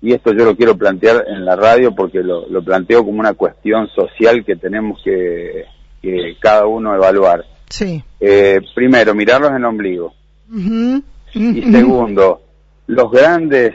y 0.00 0.12
esto 0.14 0.32
yo 0.32 0.44
lo 0.44 0.56
quiero 0.56 0.76
plantear 0.76 1.24
en 1.28 1.44
la 1.44 1.56
radio 1.56 1.94
porque 1.94 2.22
lo, 2.22 2.46
lo 2.48 2.62
planteo 2.62 3.04
como 3.04 3.18
una 3.20 3.34
cuestión 3.34 3.88
social 3.88 4.44
que 4.44 4.56
tenemos 4.56 5.00
que, 5.02 5.64
que 6.00 6.36
cada 6.40 6.66
uno 6.66 6.94
evaluar. 6.94 7.44
Sí. 7.72 8.04
Eh, 8.20 8.60
primero, 8.74 9.14
mirarlos 9.14 9.50
en 9.50 9.56
el 9.56 9.64
ombligo. 9.64 10.12
Ujú. 10.50 11.02
Y 11.32 11.62
segundo, 11.72 12.42
los 12.86 13.10
grandes 13.10 13.72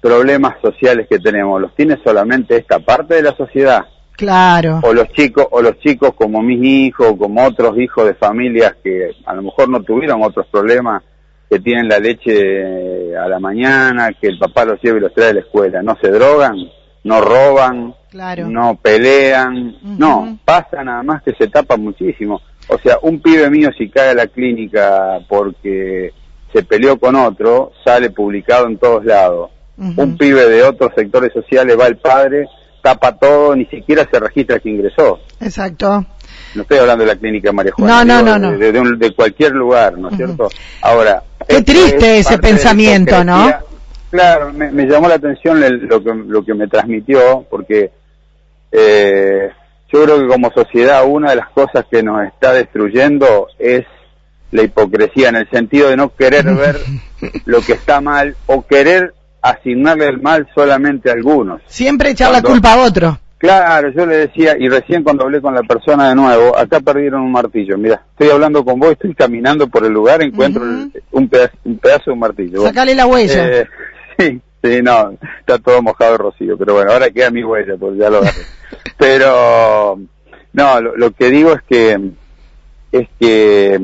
problemas 0.00 0.54
sociales 0.62 1.06
que 1.10 1.18
tenemos, 1.18 1.60
¿los 1.60 1.74
tiene 1.74 1.98
solamente 2.02 2.56
esta 2.56 2.78
parte 2.78 3.16
de 3.16 3.22
la 3.22 3.36
sociedad? 3.36 3.84
Claro. 4.16 4.80
O 4.82 4.94
los 4.94 5.08
chicos, 5.08 5.46
o 5.50 5.60
los 5.60 5.78
chicos 5.80 6.14
como 6.14 6.40
mis 6.40 6.64
hijos, 6.64 7.14
como 7.18 7.44
otros 7.44 7.78
hijos 7.78 8.06
de 8.06 8.14
familias 8.14 8.76
que 8.82 9.10
a 9.26 9.34
lo 9.34 9.42
mejor 9.42 9.68
no 9.68 9.82
tuvieron 9.82 10.22
otros 10.22 10.46
problemas, 10.46 11.02
que 11.50 11.60
tienen 11.60 11.86
la 11.86 11.98
leche 11.98 13.14
a 13.14 13.28
la 13.28 13.38
mañana, 13.40 14.10
que 14.18 14.28
el 14.28 14.38
papá 14.38 14.64
los 14.64 14.80
lleva 14.80 14.96
y 14.96 15.02
los 15.02 15.12
trae 15.12 15.28
de 15.28 15.34
la 15.34 15.40
escuela, 15.40 15.82
no 15.82 15.98
se 16.00 16.08
drogan, 16.08 16.56
no 17.04 17.20
roban, 17.20 17.94
Claro. 18.12 18.46
no 18.46 18.78
pelean, 18.80 19.74
no, 19.82 20.38
pasa 20.44 20.84
nada 20.84 21.02
más 21.02 21.22
que 21.22 21.32
se 21.32 21.48
tapa 21.48 21.78
muchísimo. 21.78 22.42
O 22.68 22.76
sea, 22.78 22.98
un 23.00 23.22
pibe 23.22 23.48
mío 23.48 23.70
si 23.76 23.88
cae 23.88 24.10
a 24.10 24.14
la 24.14 24.26
clínica 24.26 25.18
porque 25.26 26.12
se 26.52 26.62
peleó 26.62 26.98
con 26.98 27.16
otro, 27.16 27.72
sale 27.82 28.10
publicado 28.10 28.66
en 28.66 28.76
todos 28.76 29.02
lados. 29.06 29.50
Un 29.78 30.18
pibe 30.18 30.46
de 30.46 30.62
otros 30.62 30.90
sectores 30.94 31.32
sociales 31.32 31.74
va 31.80 31.86
el 31.86 31.96
padre, 31.96 32.46
tapa 32.82 33.16
todo, 33.16 33.56
ni 33.56 33.64
siquiera 33.64 34.06
se 34.12 34.20
registra 34.20 34.58
que 34.60 34.68
ingresó. 34.68 35.18
Exacto. 35.40 36.04
No 36.54 36.62
estoy 36.62 36.78
hablando 36.78 37.04
de 37.06 37.14
la 37.14 37.18
clínica 37.18 37.50
María 37.50 37.72
No, 37.78 37.84
Juana, 37.86 38.04
no, 38.04 38.18
digo, 38.24 38.38
no, 38.38 38.50
no. 38.52 38.58
De, 38.58 38.72
de 38.72 38.78
un- 38.80 38.98
de 38.98 39.14
cualquier 39.14 39.52
lugar, 39.52 39.96
¿no 39.96 40.10
es 40.10 40.16
cierto? 40.16 40.50
Ahora... 40.82 41.22
Qué 41.48 41.62
triste 41.62 42.18
es 42.18 42.26
ese 42.26 42.38
pensamiento, 42.38 43.24
¿no? 43.24 43.50
Claro, 44.10 44.52
me, 44.52 44.70
me 44.70 44.84
llamó 44.84 45.08
la 45.08 45.14
atención 45.14 45.62
el- 45.62 45.86
lo, 45.86 46.04
que, 46.04 46.12
lo 46.14 46.44
que 46.44 46.52
me 46.52 46.68
transmitió, 46.68 47.46
porque 47.50 47.90
eh, 48.72 49.50
yo 49.92 50.04
creo 50.04 50.20
que 50.20 50.26
como 50.26 50.50
sociedad 50.50 51.04
una 51.06 51.30
de 51.30 51.36
las 51.36 51.50
cosas 51.50 51.84
que 51.90 52.02
nos 52.02 52.26
está 52.26 52.52
destruyendo 52.52 53.48
es 53.58 53.84
la 54.50 54.62
hipocresía, 54.62 55.28
en 55.28 55.36
el 55.36 55.50
sentido 55.50 55.88
de 55.88 55.96
no 55.96 56.14
querer 56.14 56.44
ver 56.56 56.78
lo 57.44 57.60
que 57.60 57.72
está 57.72 58.00
mal 58.00 58.36
o 58.46 58.66
querer 58.66 59.14
asignarle 59.42 60.06
el 60.06 60.20
mal 60.20 60.48
solamente 60.54 61.10
a 61.10 61.14
algunos. 61.14 61.60
Siempre 61.66 62.10
echar 62.10 62.32
la 62.32 62.42
culpa 62.42 62.74
a 62.74 62.84
otro. 62.84 63.18
Claro, 63.42 63.90
yo 63.90 64.06
le 64.06 64.18
decía, 64.18 64.54
y 64.56 64.68
recién 64.68 65.02
cuando 65.02 65.24
hablé 65.24 65.40
con 65.40 65.52
la 65.52 65.64
persona 65.64 66.10
de 66.10 66.14
nuevo, 66.14 66.56
acá 66.56 66.78
perdieron 66.78 67.22
un 67.22 67.32
martillo. 67.32 67.76
Mira, 67.76 68.00
estoy 68.12 68.30
hablando 68.30 68.64
con 68.64 68.78
vos, 68.78 68.92
estoy 68.92 69.16
caminando 69.16 69.66
por 69.66 69.84
el 69.84 69.92
lugar, 69.92 70.22
encuentro 70.22 70.62
un, 70.62 71.28
pedazo, 71.28 71.58
un, 71.64 71.78
pedazo, 71.78 72.04
de 72.06 72.12
un 72.12 72.18
martillo. 72.20 72.62
Sacale 72.62 72.94
la 72.94 73.06
huella. 73.06 73.48
Eh, 73.48 73.66
sí, 74.18 74.40
sí, 74.62 74.82
no, 74.82 75.16
está 75.40 75.58
todo 75.58 75.82
mojado 75.82 76.12
de 76.12 76.18
rocío, 76.18 76.56
pero 76.58 76.74
bueno, 76.74 76.92
ahora 76.92 77.10
queda 77.10 77.30
mi 77.30 77.42
huella, 77.42 77.76
pues 77.78 77.96
ya 77.98 78.10
lo 78.10 78.18
agarré. 78.18 78.42
pero, 78.98 79.98
no, 80.52 80.80
lo, 80.80 81.10
que 81.12 81.30
digo 81.30 81.52
es 81.52 81.62
que, 81.62 82.10
es 82.92 83.08
que, 83.18 83.80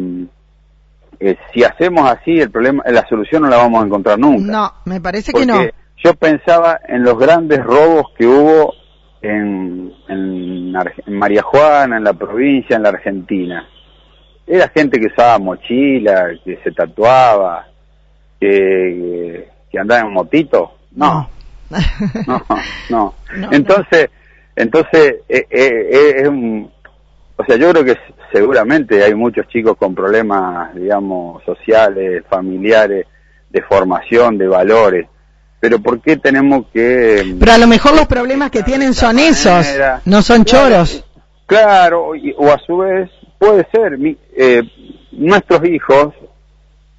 eh, 1.20 1.36
si 1.52 1.64
hacemos 1.64 2.10
así, 2.10 2.40
el 2.40 2.50
problema, 2.50 2.82
la 2.86 3.06
solución 3.08 3.42
no 3.42 3.48
la 3.48 3.56
vamos 3.56 3.82
a 3.82 3.86
encontrar 3.86 4.18
nunca. 4.18 4.52
No, 4.52 4.72
me 4.84 5.00
parece 5.00 5.32
que 5.32 5.46
no. 5.46 5.60
Yo 6.04 6.14
pensaba 6.14 6.78
en 6.86 7.02
los 7.02 7.18
grandes 7.18 7.62
robos 7.64 8.06
que 8.16 8.24
hubo 8.24 8.72
en, 9.20 9.92
en, 10.08 10.72
María 11.08 11.42
Juana, 11.42 11.96
en 11.96 12.04
la 12.04 12.12
provincia, 12.12 12.76
en 12.76 12.82
la 12.82 12.90
Argentina. 12.90 13.68
Era 14.46 14.68
gente 14.68 15.00
que 15.00 15.08
usaba 15.08 15.38
mochila, 15.38 16.30
que 16.44 16.58
se 16.62 16.70
tatuaba, 16.70 17.66
que, 18.40 19.48
que 19.70 19.78
andaba 19.78 20.06
en 20.06 20.12
motito. 20.12 20.72
No. 20.90 21.28
No, 22.26 22.44
no. 22.88 23.14
entonces, 23.52 24.08
entonces, 24.56 25.16
eh, 25.28 25.46
eh, 25.50 25.88
eh, 25.90 26.12
es 26.22 26.28
un, 26.28 26.70
o 27.36 27.44
sea, 27.44 27.56
yo 27.56 27.70
creo 27.70 27.84
que 27.84 27.96
seguramente 28.32 29.04
hay 29.04 29.14
muchos 29.14 29.46
chicos 29.48 29.76
con 29.76 29.94
problemas, 29.94 30.74
digamos, 30.74 31.44
sociales, 31.44 32.24
familiares, 32.28 33.06
de 33.50 33.62
formación, 33.62 34.38
de 34.38 34.48
valores 34.48 35.06
pero 35.60 35.80
¿por 35.80 36.00
qué 36.00 36.16
tenemos 36.16 36.66
que...? 36.72 37.36
Pero 37.38 37.52
a 37.52 37.58
lo 37.58 37.66
mejor 37.66 37.94
los 37.96 38.06
problemas 38.06 38.50
que 38.50 38.62
tienen 38.62 38.94
son 38.94 39.18
esos, 39.18 39.66
no 40.04 40.22
son 40.22 40.44
choros. 40.44 41.04
Claro, 41.46 42.12
o 42.36 42.50
a 42.50 42.58
su 42.66 42.78
vez 42.78 43.10
puede 43.38 43.66
ser, 43.72 43.98
eh, 44.36 44.62
nuestros 45.12 45.64
hijos, 45.68 46.14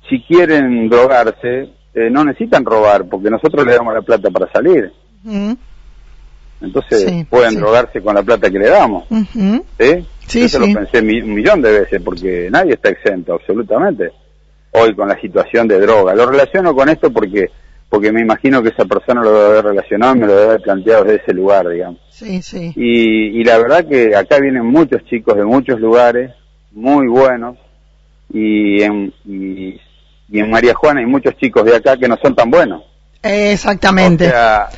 si 0.10 0.22
quieren 0.24 0.90
drogarse, 0.90 1.70
eh, 2.00 2.10
no 2.10 2.24
necesitan 2.24 2.66
robar, 2.66 3.06
porque 3.06 3.30
nosotros 3.30 3.66
le 3.66 3.76
damos 3.76 3.94
la 3.94 4.02
plata 4.02 4.30
para 4.30 4.52
salir. 4.52 4.92
Entonces 6.62 7.26
pueden 7.30 7.56
drogarse 7.56 8.02
con 8.02 8.16
la 8.16 8.24
plata 8.24 8.50
que 8.50 8.60
le 8.60 8.70
damos. 8.70 9.06
¿Sí? 9.80 10.08
Sí, 10.28 10.48
Yo 10.48 10.60
lo 10.60 10.66
pensé 10.66 11.00
un 11.00 11.34
millón 11.34 11.62
de 11.62 11.80
veces, 11.80 12.02
porque 12.04 12.50
nadie 12.52 12.74
está 12.74 12.90
exento, 12.90 13.34
absolutamente, 13.34 14.12
hoy 14.72 14.96
con 14.96 15.08
la 15.08 15.20
situación 15.20 15.68
de 15.68 15.80
droga. 15.80 16.14
Lo 16.14 16.26
relaciono 16.26 16.76
con 16.76 16.90
esto 16.90 17.12
porque 17.12 17.50
porque 17.90 18.12
me 18.12 18.22
imagino 18.22 18.62
que 18.62 18.70
esa 18.70 18.86
persona 18.86 19.24
lo 19.24 19.34
debe 19.34 19.46
haber 19.46 19.66
relacionado 19.66 20.16
y 20.16 20.20
me 20.20 20.28
lo 20.28 20.36
debe 20.36 20.50
haber 20.50 20.62
planteado 20.62 21.04
desde 21.06 21.24
ese 21.24 21.34
lugar, 21.34 21.68
digamos. 21.68 22.00
Sí, 22.12 22.40
sí. 22.44 22.72
Y, 22.76 23.40
y 23.40 23.44
la 23.44 23.58
verdad 23.58 23.88
que 23.88 24.16
acá 24.16 24.38
vienen 24.40 24.66
muchos 24.66 25.04
chicos 25.06 25.36
de 25.36 25.44
muchos 25.44 25.80
lugares, 25.80 26.32
muy 26.72 27.08
buenos, 27.08 27.58
y 28.32 28.84
en, 28.84 29.12
y, 29.26 29.80
en 30.32 30.52
María 30.52 30.76
Juana 30.76 31.00
hay 31.00 31.08
muchos 31.08 31.36
chicos 31.38 31.66
de 31.66 31.76
acá 31.76 31.98
que 31.98 32.08
no 32.08 32.18
son 32.22 32.36
tan 32.36 32.52
buenos. 32.52 32.84
Exactamente. 33.22 34.32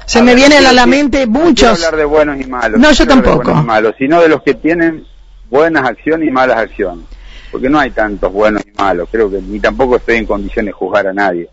Se 0.05 0.21
me 0.21 0.33
vienen 0.33 0.65
a 0.65 0.73
la 0.73 0.85
mente 0.85 1.27
muchos. 1.27 1.79
No 1.79 1.85
hablar 1.87 1.97
de 1.97 2.05
buenos 2.05 2.41
y 2.41 2.45
malos. 2.45 2.79
No, 2.79 2.91
yo 2.91 3.05
tampoco. 3.05 3.51
y 3.51 3.65
malos, 3.65 3.95
sino 3.97 4.21
de 4.21 4.29
los 4.29 4.41
que 4.41 4.53
tienen 4.53 5.05
buenas 5.49 5.83
acciones 5.87 6.27
y 6.27 6.31
malas 6.31 6.57
acciones. 6.57 7.05
Porque 7.51 7.69
no 7.69 7.79
hay 7.79 7.91
tantos 7.91 8.31
buenos 8.31 8.63
y 8.65 8.71
malos. 8.77 9.09
Creo 9.11 9.29
que 9.29 9.41
ni 9.41 9.59
tampoco 9.59 9.97
estoy 9.97 10.17
en 10.17 10.25
condiciones 10.25 10.67
de 10.67 10.71
juzgar 10.71 11.07
a 11.07 11.13
nadie. 11.13 11.49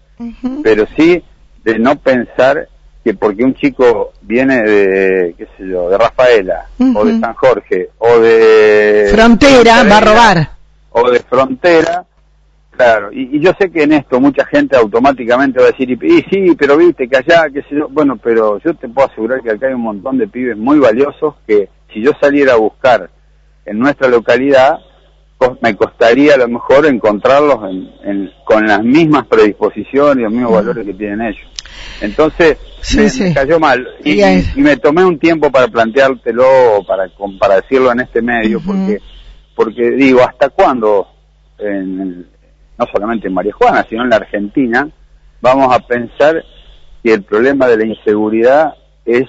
Pero 0.62 0.86
sí 0.96 1.22
de 1.64 1.78
no 1.78 1.96
pensar 1.96 2.68
que 3.04 3.14
porque 3.14 3.44
un 3.44 3.54
chico 3.54 4.12
viene 4.22 4.62
de, 4.62 5.34
qué 5.36 5.46
sé 5.56 5.68
yo, 5.68 5.88
de 5.90 5.98
Rafaela, 5.98 6.66
o 6.94 7.04
de 7.04 7.18
San 7.20 7.34
Jorge, 7.34 7.90
o 7.98 8.18
de... 8.18 9.08
Frontera, 9.12 9.84
va 9.84 9.96
a 9.96 10.00
robar. 10.00 10.50
O 10.90 11.10
de 11.10 11.20
Frontera, 11.20 12.04
claro. 12.78 13.10
Y, 13.12 13.40
yo 13.40 13.52
sé 13.58 13.70
que 13.70 13.82
en 13.82 13.92
esto 13.92 14.20
mucha 14.20 14.46
gente 14.46 14.76
automáticamente 14.76 15.58
va 15.60 15.66
a 15.66 15.70
decir, 15.72 15.90
y, 15.90 16.22
sí, 16.30 16.54
pero 16.56 16.76
viste 16.76 17.08
que 17.08 17.16
allá, 17.16 17.46
qué 17.52 17.62
sé 17.62 17.76
yo, 17.76 17.88
bueno, 17.88 18.16
pero 18.16 18.58
yo 18.60 18.74
te 18.74 18.88
puedo 18.88 19.08
asegurar 19.08 19.42
que 19.42 19.50
acá 19.50 19.66
hay 19.66 19.74
un 19.74 19.82
montón 19.82 20.16
de 20.16 20.28
pibes 20.28 20.56
muy 20.56 20.78
valiosos 20.78 21.34
que 21.46 21.68
si 21.92 22.02
yo 22.02 22.12
saliera 22.20 22.54
a 22.54 22.56
buscar 22.56 23.10
en 23.66 23.78
nuestra 23.78 24.08
localidad, 24.08 24.78
me 25.60 25.76
costaría 25.76 26.34
a 26.34 26.38
lo 26.38 26.48
mejor 26.48 26.86
encontrarlos 26.86 27.58
con 28.44 28.66
las 28.66 28.82
mismas 28.82 29.26
predisposiciones 29.26 30.18
y 30.18 30.22
los 30.22 30.32
mismos 30.32 30.52
valores 30.52 30.84
que 30.84 30.94
tienen 30.94 31.20
ellos. 31.22 31.46
Entonces, 32.00 32.58
me, 32.96 33.34
cayó 33.34 33.60
mal. 33.60 33.86
Y, 34.04 34.20
me 34.56 34.76
tomé 34.76 35.04
un 35.04 35.18
tiempo 35.18 35.50
para 35.50 35.68
planteártelo, 35.68 36.84
para, 36.86 37.10
para 37.38 37.56
decirlo 37.56 37.92
en 37.92 38.00
este 38.00 38.22
medio, 38.22 38.60
porque, 38.64 38.98
porque 39.54 39.90
digo, 39.90 40.22
¿hasta 40.22 40.48
cuándo, 40.48 41.08
no 42.78 42.86
solamente 42.92 43.28
en 43.28 43.34
María 43.34 43.52
Juana, 43.52 43.84
sino 43.88 44.04
en 44.04 44.10
la 44.10 44.16
Argentina, 44.16 44.88
vamos 45.40 45.74
a 45.74 45.80
pensar 45.80 46.42
que 47.02 47.14
el 47.14 47.22
problema 47.22 47.66
de 47.66 47.76
la 47.76 47.86
inseguridad 47.86 48.74
es 49.04 49.26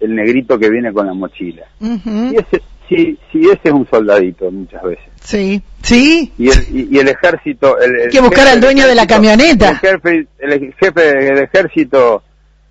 el 0.00 0.14
negrito 0.14 0.58
que 0.58 0.70
viene 0.70 0.92
con 0.92 1.06
la 1.06 1.14
mochila? 1.14 1.64
y 1.80 2.36
ese, 2.36 2.62
sí, 2.88 3.18
sí, 3.32 3.40
ese 3.40 3.60
es 3.64 3.72
un 3.72 3.88
soldadito 3.88 4.50
muchas 4.50 4.82
veces. 4.82 5.04
Sí, 5.20 5.62
sí. 5.82 6.32
Y 6.36 6.50
el, 6.50 6.92
y, 6.92 6.98
el 6.98 7.08
ejército... 7.08 7.78
El, 7.78 8.02
Hay 8.02 8.08
que 8.10 8.20
buscar 8.20 8.46
al 8.46 8.60
dueño 8.60 8.86
de 8.86 8.94
la 8.94 9.06
camioneta. 9.06 9.70
El 9.70 9.76
jefe, 9.78 10.26
el 10.38 10.74
jefe 10.74 11.00
del 11.00 11.38
ejército, 11.38 12.22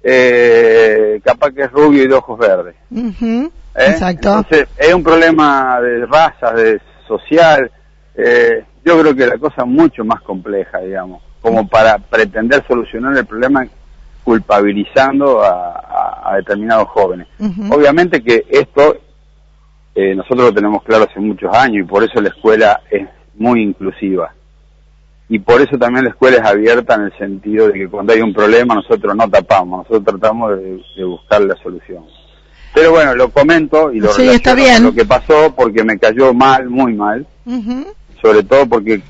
eh, 0.04 1.20
capaz 1.24 1.52
que 1.52 1.64
es 1.64 1.72
rubio 1.72 2.04
y 2.04 2.08
de 2.08 2.14
ojos 2.14 2.38
verdes. 2.38 2.76
¿Eh? 2.92 3.50
Exacto. 3.76 4.30
Entonces, 4.30 4.68
es 4.78 4.94
un 4.94 5.04
problema 5.04 5.82
de 5.82 6.06
raza, 6.06 6.52
de 6.52 6.80
social. 7.08 7.72
Eh, 8.16 8.64
yo 8.86 9.00
creo 9.00 9.16
que 9.16 9.26
la 9.26 9.38
cosa 9.38 9.62
es 9.62 9.68
mucho 9.68 10.04
más 10.04 10.22
compleja, 10.22 10.80
digamos, 10.80 11.22
como 11.42 11.68
para 11.68 11.98
pretender 11.98 12.64
solucionar 12.68 13.18
el 13.18 13.26
problema 13.26 13.66
culpabilizando 14.24 15.44
a, 15.44 16.32
a, 16.32 16.36
determinados 16.38 16.88
jóvenes. 16.90 17.28
Obviamente 17.70 18.24
que 18.24 18.46
esto 18.50 18.96
eh, 19.96 20.16
nosotros 20.16 20.46
lo 20.46 20.54
tenemos 20.54 20.84
claro 20.84 21.06
hace 21.10 21.20
muchos 21.20 21.54
años 21.56 21.86
y 21.86 21.88
por 21.88 22.04
eso 22.04 22.20
la 22.22 22.30
escuela 22.30 22.82
es 22.90 23.08
muy 23.36 23.62
inclusiva. 23.62 24.34
Y 25.30 25.40
por 25.40 25.62
eso 25.62 25.78
también 25.78 26.06
la 26.06 26.12
escuela 26.12 26.38
es 26.38 26.46
abierta 26.46 26.96
en 26.96 27.04
el 27.04 27.18
sentido 27.18 27.68
de 27.68 27.74
que 27.74 27.88
cuando 27.88 28.14
hay 28.14 28.22
un 28.22 28.34
problema 28.34 28.76
nosotros 28.76 29.16
no 29.16 29.30
tapamos, 29.30 29.80
nosotros 29.80 30.20
tratamos 30.20 30.58
de, 30.58 31.04
buscar 31.04 31.42
la 31.42 31.56
solución. 31.62 32.06
Pero 32.74 32.92
bueno, 32.92 33.16
lo 33.16 33.30
comento 33.30 33.92
y 33.92 34.00
lo 34.00 34.12
sí, 34.14 34.28
está 34.28 34.56
bien. 34.56 34.84
lo 34.84 34.94
que 34.94 35.06
pasó 35.06 35.54
porque 35.56 35.84
me 35.84 36.00
cayó 36.00 36.34
mal, 36.34 36.70
muy 36.70 36.94
mal. 36.94 37.28
Sobre 38.24 38.42
todo 38.44 38.66
porque, 38.66 39.02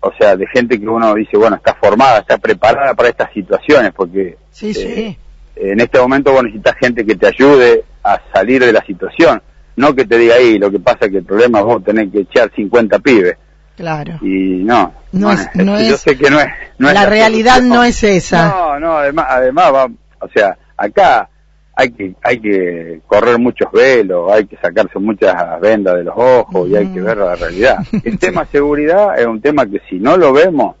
o 0.00 0.12
sea, 0.16 0.36
de 0.36 0.46
gente 0.46 0.78
que 0.78 0.86
uno 0.86 1.14
dice, 1.14 1.36
bueno, 1.36 1.56
está 1.56 1.74
formada, 1.74 2.20
está 2.20 2.38
preparada 2.38 2.94
para 2.94 3.08
estas 3.08 3.32
situaciones, 3.32 3.92
porque 3.92 4.36
sí, 4.52 4.72
sí. 4.72 4.82
Eh, 4.86 5.16
en 5.56 5.80
este 5.80 5.98
momento 5.98 6.32
vos 6.32 6.44
necesitas 6.44 6.76
gente 6.78 7.04
que 7.04 7.16
te 7.16 7.26
ayude 7.26 7.82
a 8.04 8.20
salir 8.32 8.64
de 8.64 8.72
la 8.72 8.84
situación 8.84 9.42
no 9.76 9.94
que 9.94 10.04
te 10.04 10.18
diga 10.18 10.36
ahí, 10.36 10.58
lo 10.58 10.70
que 10.70 10.78
pasa 10.78 11.06
es 11.06 11.10
que 11.10 11.18
el 11.18 11.24
problema 11.24 11.60
es 11.60 11.64
vos 11.64 11.84
tenés 11.84 12.10
que 12.10 12.20
echar 12.20 12.50
50 12.54 12.98
pibes. 12.98 13.36
Claro. 13.76 14.18
Y 14.20 14.62
no, 14.64 14.92
no, 15.12 15.32
es, 15.32 15.48
no 15.54 15.80
yo 15.88 15.96
sé 15.96 16.16
que 16.16 16.30
no 16.30 16.38
es, 16.40 16.48
la, 16.78 17.06
realidad 17.06 17.62
no 17.62 17.82
es 17.82 18.02
esa. 18.04 18.48
No, 18.48 18.80
no, 18.80 18.98
además, 18.98 19.26
además 19.28 19.72
va, 19.72 19.84
o 19.86 20.28
sea, 20.34 20.56
acá 20.76 21.28
hay 21.74 21.90
que 21.90 22.14
hay 22.22 22.38
que 22.38 23.00
correr 23.06 23.38
muchos 23.38 23.70
velos, 23.72 24.30
hay 24.30 24.46
que 24.46 24.56
sacarse 24.56 24.98
muchas 24.98 25.34
vendas 25.60 25.96
de 25.96 26.04
los 26.04 26.14
ojos 26.16 26.68
y 26.68 26.76
hay 26.76 26.86
que 26.88 27.00
ver 27.00 27.16
la 27.16 27.34
realidad. 27.34 27.78
El 28.04 28.18
tema 28.18 28.46
seguridad 28.46 29.18
es 29.18 29.26
un 29.26 29.40
tema 29.40 29.66
que 29.66 29.80
si 29.88 29.98
no 29.98 30.16
lo 30.16 30.32
vemos 30.32 30.76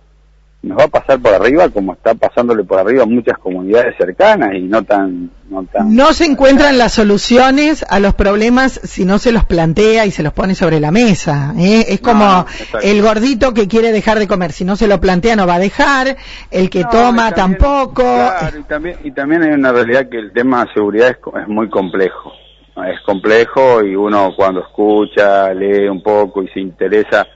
nos 0.62 0.78
va 0.78 0.84
a 0.84 0.88
pasar 0.88 1.20
por 1.20 1.34
arriba 1.34 1.68
como 1.70 1.92
está 1.94 2.14
pasándole 2.14 2.62
por 2.64 2.78
arriba 2.78 3.02
a 3.02 3.06
muchas 3.06 3.36
comunidades 3.38 3.96
cercanas 3.98 4.54
y 4.54 4.60
no 4.62 4.84
tan 4.84 5.30
no 5.50 5.64
tan 5.64 5.94
no 5.94 6.12
se 6.12 6.24
encuentran 6.24 6.78
las 6.78 6.92
soluciones 6.92 7.84
a 7.88 7.98
los 7.98 8.14
problemas 8.14 8.80
si 8.84 9.04
no 9.04 9.18
se 9.18 9.32
los 9.32 9.44
plantea 9.44 10.06
y 10.06 10.12
se 10.12 10.22
los 10.22 10.32
pone 10.32 10.54
sobre 10.54 10.78
la 10.78 10.92
mesa 10.92 11.52
¿eh? 11.58 11.86
es 11.88 12.00
como 12.00 12.46
el 12.82 13.02
gordito 13.02 13.52
que 13.54 13.68
quiere 13.68 13.92
dejar 13.92 14.18
de 14.18 14.28
comer. 14.28 14.52
Si 14.52 14.64
no 14.64 14.76
se 14.76 14.86
lo 14.86 15.00
plantea 15.00 15.36
no 15.36 15.46
va 15.46 15.54
a 15.54 15.58
dejar. 15.58 16.16
El 16.50 16.70
que 16.70 16.84
toma 16.84 17.32
tampoco. 17.32 18.02
claro, 18.02 18.58
y 18.58 18.62
también 18.64 18.96
y 19.04 19.10
también 19.12 19.42
hay 19.42 19.52
una 19.52 19.72
realidad 19.72 20.08
que 20.08 20.18
el 20.18 20.32
tema 20.32 20.64
de 20.64 20.72
seguridad 20.72 21.08
es, 21.10 21.16
es 21.42 21.48
muy 21.48 21.68
complejo. 21.68 22.32
Es 22.76 23.00
complejo 23.04 23.82
y 23.84 23.94
uno 23.94 24.32
cuando 24.36 24.60
escucha 24.60 25.52
lee 25.52 25.88
un 25.88 26.02
poco 26.02 26.42
y 26.42 26.48
se 26.48 26.60
interesa 26.60 27.26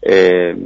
eh, 0.00 0.56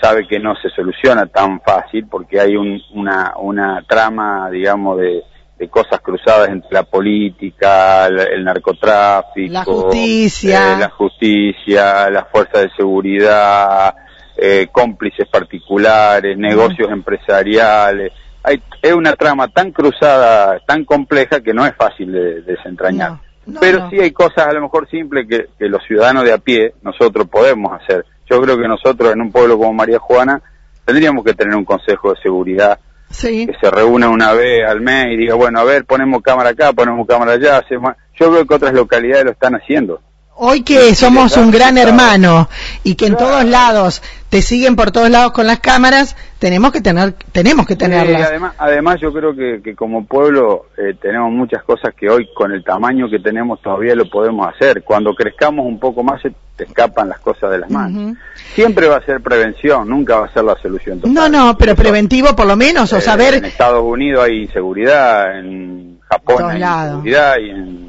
sabe 0.00 0.26
que 0.26 0.38
no 0.38 0.54
se 0.56 0.68
soluciona 0.70 1.26
tan 1.26 1.60
fácil 1.60 2.06
porque 2.08 2.40
hay 2.40 2.56
una, 2.56 3.34
una 3.38 3.82
trama, 3.86 4.50
digamos, 4.50 4.98
de, 4.98 5.22
cosas 5.70 6.00
cruzadas 6.00 6.50
entre 6.50 6.70
la 6.70 6.84
política, 6.84 8.06
el, 8.06 8.44
narcotráfico, 8.44 9.52
la 9.52 9.64
justicia, 9.64 10.74
eh, 10.74 10.78
la 10.78 10.90
justicia, 10.90 12.10
las 12.10 12.28
fuerzas 12.30 12.62
de 12.62 12.70
seguridad, 12.76 13.92
eh, 14.36 14.68
cómplices 14.70 15.26
particulares, 15.28 16.38
negocios 16.38 16.88
empresariales. 16.92 18.12
Hay, 18.44 18.62
es 18.80 18.92
una 18.92 19.14
trama 19.14 19.48
tan 19.48 19.72
cruzada, 19.72 20.60
tan 20.60 20.84
compleja 20.84 21.40
que 21.40 21.52
no 21.52 21.66
es 21.66 21.74
fácil 21.74 22.12
de, 22.12 22.42
desentrañar. 22.42 23.18
pero 23.58 23.90
sí 23.90 23.98
hay 23.98 24.12
cosas 24.12 24.46
a 24.46 24.52
lo 24.52 24.60
mejor 24.60 24.88
simples 24.88 25.26
que, 25.28 25.48
que 25.58 25.68
los 25.68 25.82
ciudadanos 25.84 26.22
de 26.22 26.34
a 26.34 26.38
pie, 26.38 26.74
nosotros 26.82 27.26
podemos 27.28 27.72
hacer. 27.82 28.06
Yo 28.30 28.40
creo 28.40 28.58
que 28.58 28.68
nosotros 28.68 29.12
en 29.12 29.20
un 29.20 29.32
pueblo 29.32 29.56
como 29.58 29.72
María 29.72 29.98
Juana 29.98 30.40
tendríamos 30.84 31.24
que 31.24 31.34
tener 31.34 31.56
un 31.56 31.64
consejo 31.64 32.12
de 32.12 32.20
seguridad 32.22 32.78
Sí. 33.10 33.46
que 33.46 33.54
se 33.58 33.70
reúna 33.70 34.10
una 34.10 34.32
vez 34.34 34.66
al 34.68 34.80
mes 34.82 35.06
y 35.12 35.16
diga, 35.16 35.34
bueno, 35.34 35.60
a 35.60 35.64
ver, 35.64 35.84
ponemos 35.86 36.20
cámara 36.22 36.50
acá, 36.50 36.72
ponemos 36.72 37.06
cámara 37.06 37.32
allá. 37.32 37.64
Yo 37.70 38.30
creo 38.30 38.46
que 38.46 38.54
otras 38.54 38.74
localidades 38.74 39.24
lo 39.24 39.30
están 39.30 39.54
haciendo. 39.54 40.00
Hoy 40.40 40.62
que 40.62 40.94
somos 40.94 41.36
un 41.36 41.50
gran 41.50 41.76
hermano 41.78 42.48
y 42.84 42.94
que 42.94 43.06
en 43.06 43.16
todos 43.16 43.44
lados 43.44 44.02
te 44.28 44.40
siguen 44.40 44.76
por 44.76 44.92
todos 44.92 45.10
lados 45.10 45.32
con 45.32 45.46
las 45.46 45.58
cámaras, 45.58 46.14
tenemos 46.38 46.70
que 46.70 46.80
tener, 46.80 47.14
tenemos 47.32 47.66
que 47.66 47.72
Sí, 47.72 47.78
tenerlas. 47.78 48.28
además, 48.28 48.54
además 48.58 48.96
yo 49.00 49.12
creo 49.12 49.34
que, 49.34 49.60
que 49.64 49.74
como 49.74 50.04
pueblo 50.06 50.66
eh, 50.76 50.94
tenemos 51.00 51.32
muchas 51.32 51.64
cosas 51.64 51.92
que 51.94 52.08
hoy 52.08 52.28
con 52.34 52.52
el 52.52 52.62
tamaño 52.62 53.08
que 53.10 53.18
tenemos 53.18 53.60
todavía 53.62 53.94
lo 53.96 54.08
podemos 54.08 54.46
hacer. 54.54 54.84
Cuando 54.84 55.12
crezcamos 55.14 55.66
un 55.66 55.80
poco 55.80 56.02
más 56.04 56.22
se 56.22 56.32
te 56.56 56.64
escapan 56.64 57.08
las 57.08 57.18
cosas 57.20 57.50
de 57.50 57.58
las 57.58 57.70
manos. 57.70 58.16
Siempre 58.54 58.86
va 58.86 58.96
a 58.96 59.04
ser 59.04 59.20
prevención, 59.20 59.88
nunca 59.88 60.20
va 60.20 60.26
a 60.26 60.32
ser 60.32 60.44
la 60.44 60.54
solución 60.62 61.00
total. 61.00 61.14
No, 61.14 61.28
no, 61.28 61.56
pero 61.58 61.74
preventivo 61.74 62.36
por 62.36 62.46
lo 62.46 62.54
menos, 62.56 62.92
o 62.92 62.98
eh, 62.98 63.00
saber 63.00 63.34
En 63.34 63.44
Estados 63.44 63.82
Unidos 63.84 64.24
hay 64.24 64.42
inseguridad, 64.42 65.38
en 65.38 65.98
Japón 66.08 66.44
hay 66.50 66.62
inseguridad 66.62 67.34
y 67.38 67.50
en 67.50 67.87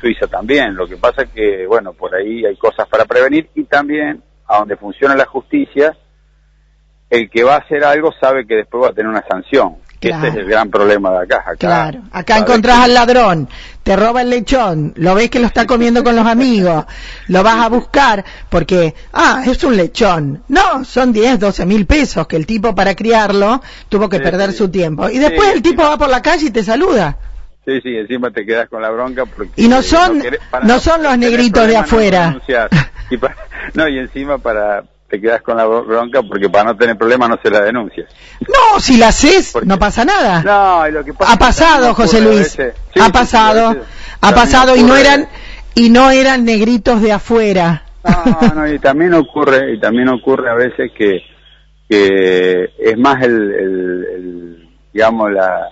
Suiza 0.00 0.26
también. 0.26 0.74
Lo 0.74 0.86
que 0.86 0.96
pasa 0.96 1.22
es 1.22 1.30
que, 1.30 1.66
bueno, 1.66 1.92
por 1.92 2.14
ahí 2.14 2.44
hay 2.44 2.56
cosas 2.56 2.88
para 2.88 3.04
prevenir 3.04 3.48
y 3.54 3.64
también, 3.64 4.22
a 4.48 4.58
donde 4.58 4.76
funciona 4.76 5.14
la 5.14 5.26
justicia, 5.26 5.96
el 7.10 7.28
que 7.30 7.44
va 7.44 7.56
a 7.56 7.58
hacer 7.58 7.84
algo 7.84 8.10
sabe 8.20 8.46
que 8.46 8.56
después 8.56 8.84
va 8.84 8.88
a 8.88 8.92
tener 8.92 9.10
una 9.10 9.24
sanción. 9.28 9.76
Que 10.00 10.08
Claro. 10.08 10.26
Ese 10.26 10.38
es 10.38 10.44
el 10.44 10.50
gran 10.50 10.68
problema 10.68 11.12
de 11.12 11.18
acá. 11.18 11.36
acá 11.46 11.54
Claro, 11.56 12.00
acá 12.10 12.38
encontrás 12.38 12.78
que- 12.78 12.84
al 12.86 12.94
ladrón, 12.94 13.48
te 13.84 13.94
roba 13.94 14.22
el 14.22 14.30
lechón, 14.30 14.92
lo 14.96 15.14
ves 15.14 15.30
que 15.30 15.38
lo 15.38 15.46
está 15.46 15.64
comiendo 15.64 16.02
con 16.02 16.16
los 16.16 16.26
amigos, 16.26 16.86
lo 17.28 17.42
vas 17.44 17.64
a 17.64 17.68
buscar 17.68 18.24
porque, 18.48 18.94
ah, 19.12 19.44
es 19.46 19.62
un 19.62 19.76
lechón. 19.76 20.42
No, 20.48 20.84
son 20.84 21.12
10, 21.12 21.38
12 21.38 21.64
mil 21.66 21.86
pesos 21.86 22.26
que 22.26 22.34
el 22.34 22.46
tipo 22.46 22.74
para 22.74 22.96
criarlo 22.96 23.62
tuvo 23.88 24.08
que 24.08 24.16
Sí, 24.16 24.22
perder 24.24 24.50
sí. 24.50 24.58
su 24.58 24.70
tiempo. 24.70 25.08
Y 25.08 25.18
después 25.20 25.50
Sí, 25.50 25.54
el 25.54 25.62
tipo 25.62 25.82
va 25.84 25.96
por 25.96 26.08
la 26.08 26.20
calle 26.20 26.46
y 26.46 26.50
te 26.50 26.64
saluda. 26.64 27.16
Sí, 27.64 27.80
sí, 27.80 27.96
encima 27.96 28.30
te 28.30 28.44
quedas 28.44 28.68
con 28.68 28.82
la 28.82 28.90
bronca 28.90 29.24
porque... 29.24 29.52
Y 29.56 29.68
no 29.68 29.82
son- 29.82 30.20
querés- 30.20 30.40
no 30.64 30.78
son 30.80 31.02
los 31.02 31.16
negritos 31.16 31.66
de 31.66 31.74
no 31.74 31.80
afuera. 31.80 32.36
Y 33.10 33.16
no, 33.74 33.88
y 33.88 33.98
encima 33.98 34.38
para... 34.38 34.82
Te 35.08 35.20
quedas 35.20 35.42
con 35.42 35.58
la 35.58 35.66
bronca 35.66 36.22
porque 36.22 36.48
para 36.48 36.64
no 36.70 36.76
tener 36.76 36.96
problemas 36.96 37.28
no 37.28 37.38
se 37.42 37.50
la 37.50 37.60
denuncias. 37.60 38.08
No, 38.40 38.80
si 38.80 38.96
la 38.96 39.08
haces, 39.08 39.54
no 39.66 39.78
pasa 39.78 40.06
nada. 40.06 40.42
No, 40.42 40.88
y 40.88 40.90
lo 40.92 41.04
que 41.04 41.12
pasa 41.12 41.32
ha 41.34 41.36
pasado, 41.36 41.92
José 41.94 42.22
Luis. 42.22 42.48
sí, 42.48 42.62
ha 42.98 43.04
sí, 43.06 43.12
pasado, 43.12 43.68
veces 43.74 43.84
ha 44.22 44.34
pasado 44.34 44.74
y 44.74 44.82
no 44.82 44.96
eran 44.96 45.28
y 45.74 45.90
no 45.90 46.10
eran 46.10 46.46
negritos 46.46 47.02
de 47.02 47.12
afuera. 47.12 47.82
No, 48.02 48.54
no, 48.54 48.66
y 48.72 48.78
también 48.78 49.12
ocurre, 49.12 49.74
y 49.74 49.78
también 49.78 50.08
ocurre 50.08 50.48
a 50.48 50.54
veces 50.54 50.90
que, 50.96 51.20
que 51.90 52.70
es 52.78 52.96
más 52.96 53.22
el, 53.22 53.34
el- 53.52 54.06
el, 54.14 54.68
digamos, 54.94 55.30
la, 55.30 55.68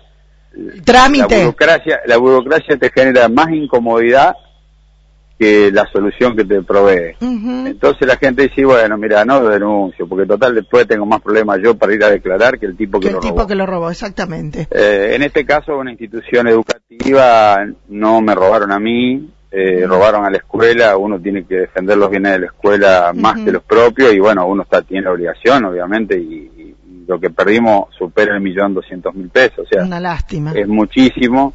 la 0.52 0.82
Trámite. 0.82 1.38
burocracia, 1.44 2.00
la 2.06 2.16
burocracia 2.16 2.76
te 2.76 2.90
genera 2.90 3.28
más 3.28 3.50
incomodidad 3.50 4.34
que 5.38 5.70
la 5.72 5.86
solución 5.90 6.36
que 6.36 6.44
te 6.44 6.60
provee. 6.62 7.16
Entonces 7.20 8.06
la 8.06 8.16
gente 8.18 8.42
dice, 8.42 8.62
bueno, 8.64 8.98
mira, 8.98 9.24
no 9.24 9.40
lo 9.40 9.48
denuncio, 9.48 10.06
porque 10.06 10.26
total 10.26 10.54
después 10.54 10.86
tengo 10.86 11.06
más 11.06 11.22
problemas 11.22 11.58
yo 11.62 11.74
para 11.76 11.94
ir 11.94 12.04
a 12.04 12.10
declarar 12.10 12.58
que 12.58 12.66
el 12.66 12.76
tipo 12.76 13.00
que, 13.00 13.04
Que 13.04 13.08
el 13.08 13.14
lo 13.14 13.20
tipo 13.20 13.36
robó. 13.36 13.46
que 13.46 13.54
lo 13.54 13.64
robó, 13.64 13.90
exactamente. 13.90 14.68
Eh, 14.70 15.12
en 15.14 15.22
este 15.22 15.46
caso, 15.46 15.78
una 15.78 15.92
institución 15.92 16.46
educativa, 16.48 17.64
no 17.88 18.20
me 18.20 18.34
robaron 18.34 18.70
a 18.70 18.78
mí, 18.78 19.30
eh, 19.50 19.84
robaron 19.86 20.26
a 20.26 20.30
la 20.30 20.36
escuela, 20.36 20.98
uno 20.98 21.18
tiene 21.18 21.44
que 21.46 21.54
defender 21.60 21.96
los 21.96 22.10
bienes 22.10 22.32
de 22.32 22.38
la 22.40 22.46
escuela 22.46 23.12
más 23.14 23.40
que 23.42 23.50
los 23.50 23.62
propios, 23.62 24.12
y 24.12 24.18
bueno, 24.18 24.46
uno 24.46 24.62
está 24.64 24.82
tiene 24.82 25.04
la 25.04 25.12
obligación, 25.12 25.64
obviamente, 25.64 26.18
y 26.18 26.50
lo 27.10 27.18
que 27.18 27.28
perdimos 27.30 27.88
supera 27.98 28.34
el 28.36 28.40
millón 28.40 28.72
doscientos 28.72 29.12
mil 29.14 29.28
pesos, 29.28 29.60
o 29.60 29.66
sea, 29.66 29.82
Una 29.84 29.98
lástima. 29.98 30.52
es 30.54 30.68
muchísimo. 30.68 31.52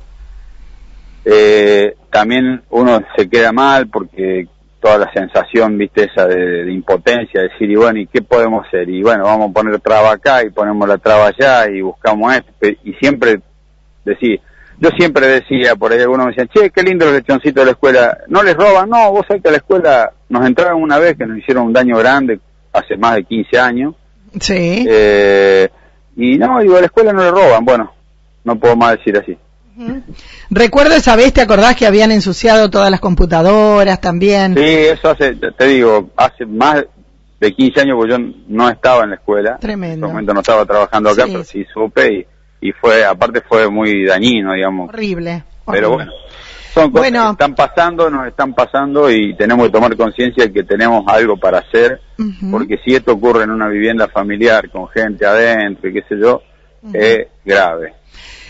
Eh, 1.24 1.95
también 2.12 2.62
uno 2.69 3.00
se 3.15 3.29
queda 3.29 3.51
mal 3.51 3.87
porque 3.87 4.48
toda 4.81 4.98
la 5.00 5.11
sensación, 5.13 5.77
viste, 5.77 6.03
esa 6.11 6.27
de, 6.27 6.65
de 6.65 6.72
impotencia, 6.74 7.41
decir, 7.41 7.72
y 7.72 7.75
bueno, 7.75 8.00
¿y 8.00 8.05
qué 8.07 8.22
podemos 8.22 8.68
hacer? 8.68 8.87
Y 8.89 9.01
bueno, 9.01 9.24
vamos 9.24 9.50
a 9.50 9.53
poner 9.53 9.79
traba 9.79 10.11
acá 10.11 10.44
y 10.46 10.50
ponemos 10.51 10.87
la 10.87 10.98
traba 10.98 11.27
allá 11.27 11.68
y 11.72 11.81
buscamos 11.81 12.35
esto. 12.35 12.51
Y 12.83 12.94
siempre 12.94 13.39
decir, 14.03 14.39
yo 14.77 14.89
siempre 14.98 15.25
decía, 15.27 15.75
por 15.75 15.91
ahí 15.94 16.01
algunos 16.01 16.27
me 16.27 16.31
decían, 16.33 16.50
che, 16.53 16.70
qué 16.70 16.83
lindo 16.83 17.05
los 17.05 17.15
lechoncitos 17.15 17.61
de 17.61 17.65
la 17.65 17.72
escuela. 17.72 18.18
¿No 18.27 18.44
les 18.44 18.55
roban? 18.55 18.89
No, 18.89 19.09
vos 19.11 19.24
sabés 19.27 19.41
que 19.41 19.48
a 19.50 19.51
la 19.53 19.57
escuela 19.57 20.11
nos 20.29 20.46
entraron 20.46 20.83
una 20.83 21.00
vez 21.00 21.18
que 21.18 21.25
nos 21.25 21.37
hicieron 21.39 21.65
un 21.65 21.74
daño 21.74 21.98
grande 21.98 22.39
hace 22.74 22.98
más 22.98 23.15
de 23.15 23.24
15 23.24 23.57
años. 23.57 23.96
Sí. 24.39 24.85
Eh, 24.89 25.69
y 26.17 26.37
no, 26.37 26.59
digo, 26.61 26.77
a 26.77 26.79
la 26.81 26.85
escuela 26.87 27.11
no 27.13 27.24
le 27.24 27.31
roban. 27.31 27.63
Bueno, 27.65 27.91
no 28.43 28.55
puedo 28.57 28.75
más 28.75 28.98
decir 28.98 29.17
así. 29.17 29.37
Recuerdo 30.50 30.95
esa 30.95 31.15
vez, 31.15 31.33
¿te 31.33 31.41
acordás 31.41 31.75
que 31.75 31.85
habían 31.85 32.11
ensuciado 32.11 32.69
todas 32.69 32.89
las 32.89 33.00
computadoras 33.01 34.00
también? 34.00 34.55
Sí, 34.55 34.63
eso 34.63 35.09
hace, 35.09 35.35
te 35.35 35.65
digo, 35.67 36.09
hace 36.15 36.45
más 36.45 36.85
de 37.39 37.51
15 37.53 37.81
años 37.81 37.95
porque 37.98 38.11
yo 38.13 38.17
no 38.48 38.69
estaba 38.69 39.03
en 39.03 39.09
la 39.09 39.15
escuela. 39.17 39.57
Tremendo. 39.59 40.05
En 40.05 40.11
ese 40.11 40.13
momento 40.13 40.33
no 40.33 40.39
estaba 40.39 40.65
trabajando 40.65 41.09
acá, 41.09 41.25
Sí. 41.25 41.31
pero 41.33 41.43
sí 41.43 41.65
supe 41.74 42.13
y, 42.61 42.67
y 42.69 42.71
fue, 42.71 43.03
aparte 43.03 43.41
fue 43.41 43.69
muy 43.69 44.05
dañino, 44.05 44.53
digamos. 44.53 44.87
Horrible. 44.89 45.43
Pero 45.69 45.91
horrible. 45.91 46.05
bueno, 46.05 46.11
son 46.75 46.92
cosas 46.92 47.09
Bueno. 47.09 47.25
que 47.25 47.31
están 47.44 47.55
pasando, 47.55 48.09
nos 48.11 48.27
están 48.27 48.53
pasando 48.53 49.09
y 49.09 49.35
tenemos 49.35 49.66
que 49.66 49.72
tomar 49.72 49.96
conciencia 49.98 50.46
de 50.46 50.53
que 50.53 50.64
tenemos 50.64 51.03
algo 51.07 51.38
para 51.38 51.59
hacer, 51.59 52.00
porque 52.51 52.77
si 52.85 52.94
esto 52.94 53.14
ocurre 53.14 53.44
en 53.46 53.50
una 53.51 53.68
vivienda 53.70 54.07
familiar 54.09 54.70
con 54.70 54.88
gente 54.90 55.25
adentro 55.25 55.90
y 55.90 55.94
qué 55.94 56.03
sé 56.07 56.20
yo, 56.20 56.42
es 56.94 57.27
grave. 57.44 57.94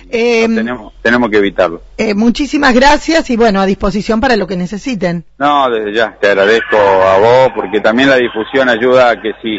Eh, 0.09 0.43
tenemos, 0.47 0.93
tenemos 1.01 1.29
que 1.31 1.37
evitarlo. 1.37 1.81
eh, 1.97 2.13
muchísimas 2.13 2.73
gracias 2.75 3.29
y 3.31 3.37
bueno, 3.37 3.59
a 3.61 3.65
disposición 3.65 4.19
para 4.21 4.35
lo 4.35 4.45
que 4.45 4.55
necesiten. 4.57 5.23
No, 5.39 5.69
desde 5.71 5.93
ya 5.93 6.15
te 6.19 6.27
agradezco 6.27 6.77
a 6.77 7.17
vos 7.17 7.51
porque 7.55 7.79
también 7.79 8.09
la 8.09 8.17
difusión 8.17 8.69
ayuda 8.69 9.09
a 9.11 9.21
que 9.21 9.31
si 9.41 9.57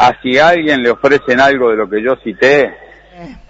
a 0.00 0.12
si 0.22 0.38
alguien 0.38 0.82
le 0.82 0.90
ofrecen 0.90 1.40
algo 1.40 1.70
de 1.70 1.76
lo 1.76 1.88
que 1.90 2.00
yo 2.02 2.14
cité, 2.22 2.72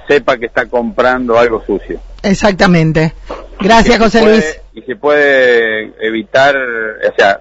sepa 0.09 0.39
que 0.39 0.47
está 0.47 0.65
comprando 0.67 1.39
algo 1.39 1.63
sucio. 1.67 2.01
Exactamente. 2.23 3.15
Gracias, 3.61 3.97
Y 3.97 3.99
José 3.99 4.21
puede- 4.21 4.33
Luis. 4.35 4.61
Y 4.75 4.83
se 4.83 4.97
puede 4.97 5.93
evitar, 6.07 6.57
o 6.57 7.15
sea, 7.17 7.41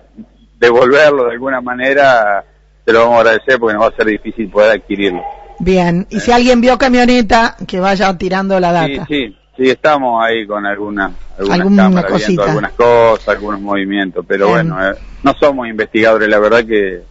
devolverlo 0.60 1.26
de 1.26 1.32
alguna 1.34 1.62
manera, 1.62 2.44
te 2.84 2.92
lo 2.94 3.02
vamos 3.02 3.18
a 3.18 3.20
agradecer 3.22 3.60
porque 3.60 3.76
nos 3.76 3.84
va 3.84 3.88
a 3.90 3.96
ser 3.96 4.08
difícil 4.08 4.50
poder 4.50 4.72
adquirirlo. 4.80 5.22
Bien. 5.60 6.08
Y 6.10 6.20
si 6.20 6.32
alguien 6.32 6.62
vio 6.62 6.78
camioneta, 6.78 7.56
que 7.68 7.80
vaya 7.80 8.16
tirando 8.18 8.60
la 8.60 8.86
Sí, 8.86 8.96
data. 8.96 9.06
sí, 9.08 9.38
sí, 9.56 9.70
estamos 9.70 10.24
ahí 10.24 10.46
con 10.48 10.66
alguna, 10.66 11.12
algunas 11.38 11.60
Alguna 11.80 12.04
cosita. 12.08 12.44
algunas 12.46 12.72
cosas, 12.74 13.28
algunos 13.30 13.60
movimientos, 13.62 14.26
pero 14.28 14.50
bueno, 14.50 14.78
eh, 14.84 14.96
no 15.24 15.34
somos 15.40 15.68
investigadores, 15.68 16.28
la 16.30 16.40
verdad 16.40 16.64
que 16.66 17.02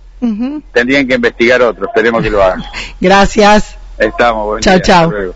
tendrían 0.72 1.07
que 1.07 1.14
investigar 1.14 1.62
otros, 1.62 1.88
esperemos 1.88 2.22
que 2.22 2.31
lo 2.31 2.42
hagan. 2.42 2.62
Gracias. 3.00 3.76
Estamos, 3.98 4.44
buen 4.46 4.59
hasta 4.68 5.07
luego. 5.07 5.35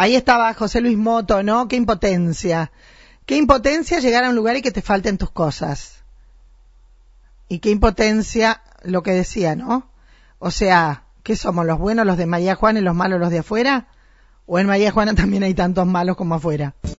Ahí 0.00 0.16
estaba 0.16 0.54
José 0.54 0.80
Luis 0.80 0.96
Moto, 0.96 1.42
¿no? 1.42 1.68
Qué 1.68 1.76
impotencia. 1.76 2.72
Qué 3.26 3.36
impotencia 3.36 3.98
llegar 3.98 4.24
a 4.24 4.30
un 4.30 4.34
lugar 4.34 4.56
y 4.56 4.62
que 4.62 4.70
te 4.70 4.80
falten 4.80 5.18
tus 5.18 5.30
cosas. 5.30 6.04
Y 7.48 7.58
qué 7.58 7.68
impotencia 7.68 8.62
lo 8.82 9.02
que 9.02 9.10
decía, 9.10 9.56
¿no? 9.56 9.90
O 10.38 10.50
sea, 10.50 11.04
¿qué 11.22 11.36
somos? 11.36 11.66
¿Los 11.66 11.78
buenos 11.78 12.06
los 12.06 12.16
de 12.16 12.24
María 12.24 12.54
Juana 12.54 12.80
y 12.80 12.82
los 12.82 12.94
malos 12.94 13.20
los 13.20 13.28
de 13.28 13.40
afuera? 13.40 13.88
¿O 14.46 14.58
en 14.58 14.68
María 14.68 14.90
Juana 14.90 15.14
también 15.14 15.42
hay 15.42 15.52
tantos 15.52 15.86
malos 15.86 16.16
como 16.16 16.36
afuera? 16.36 16.74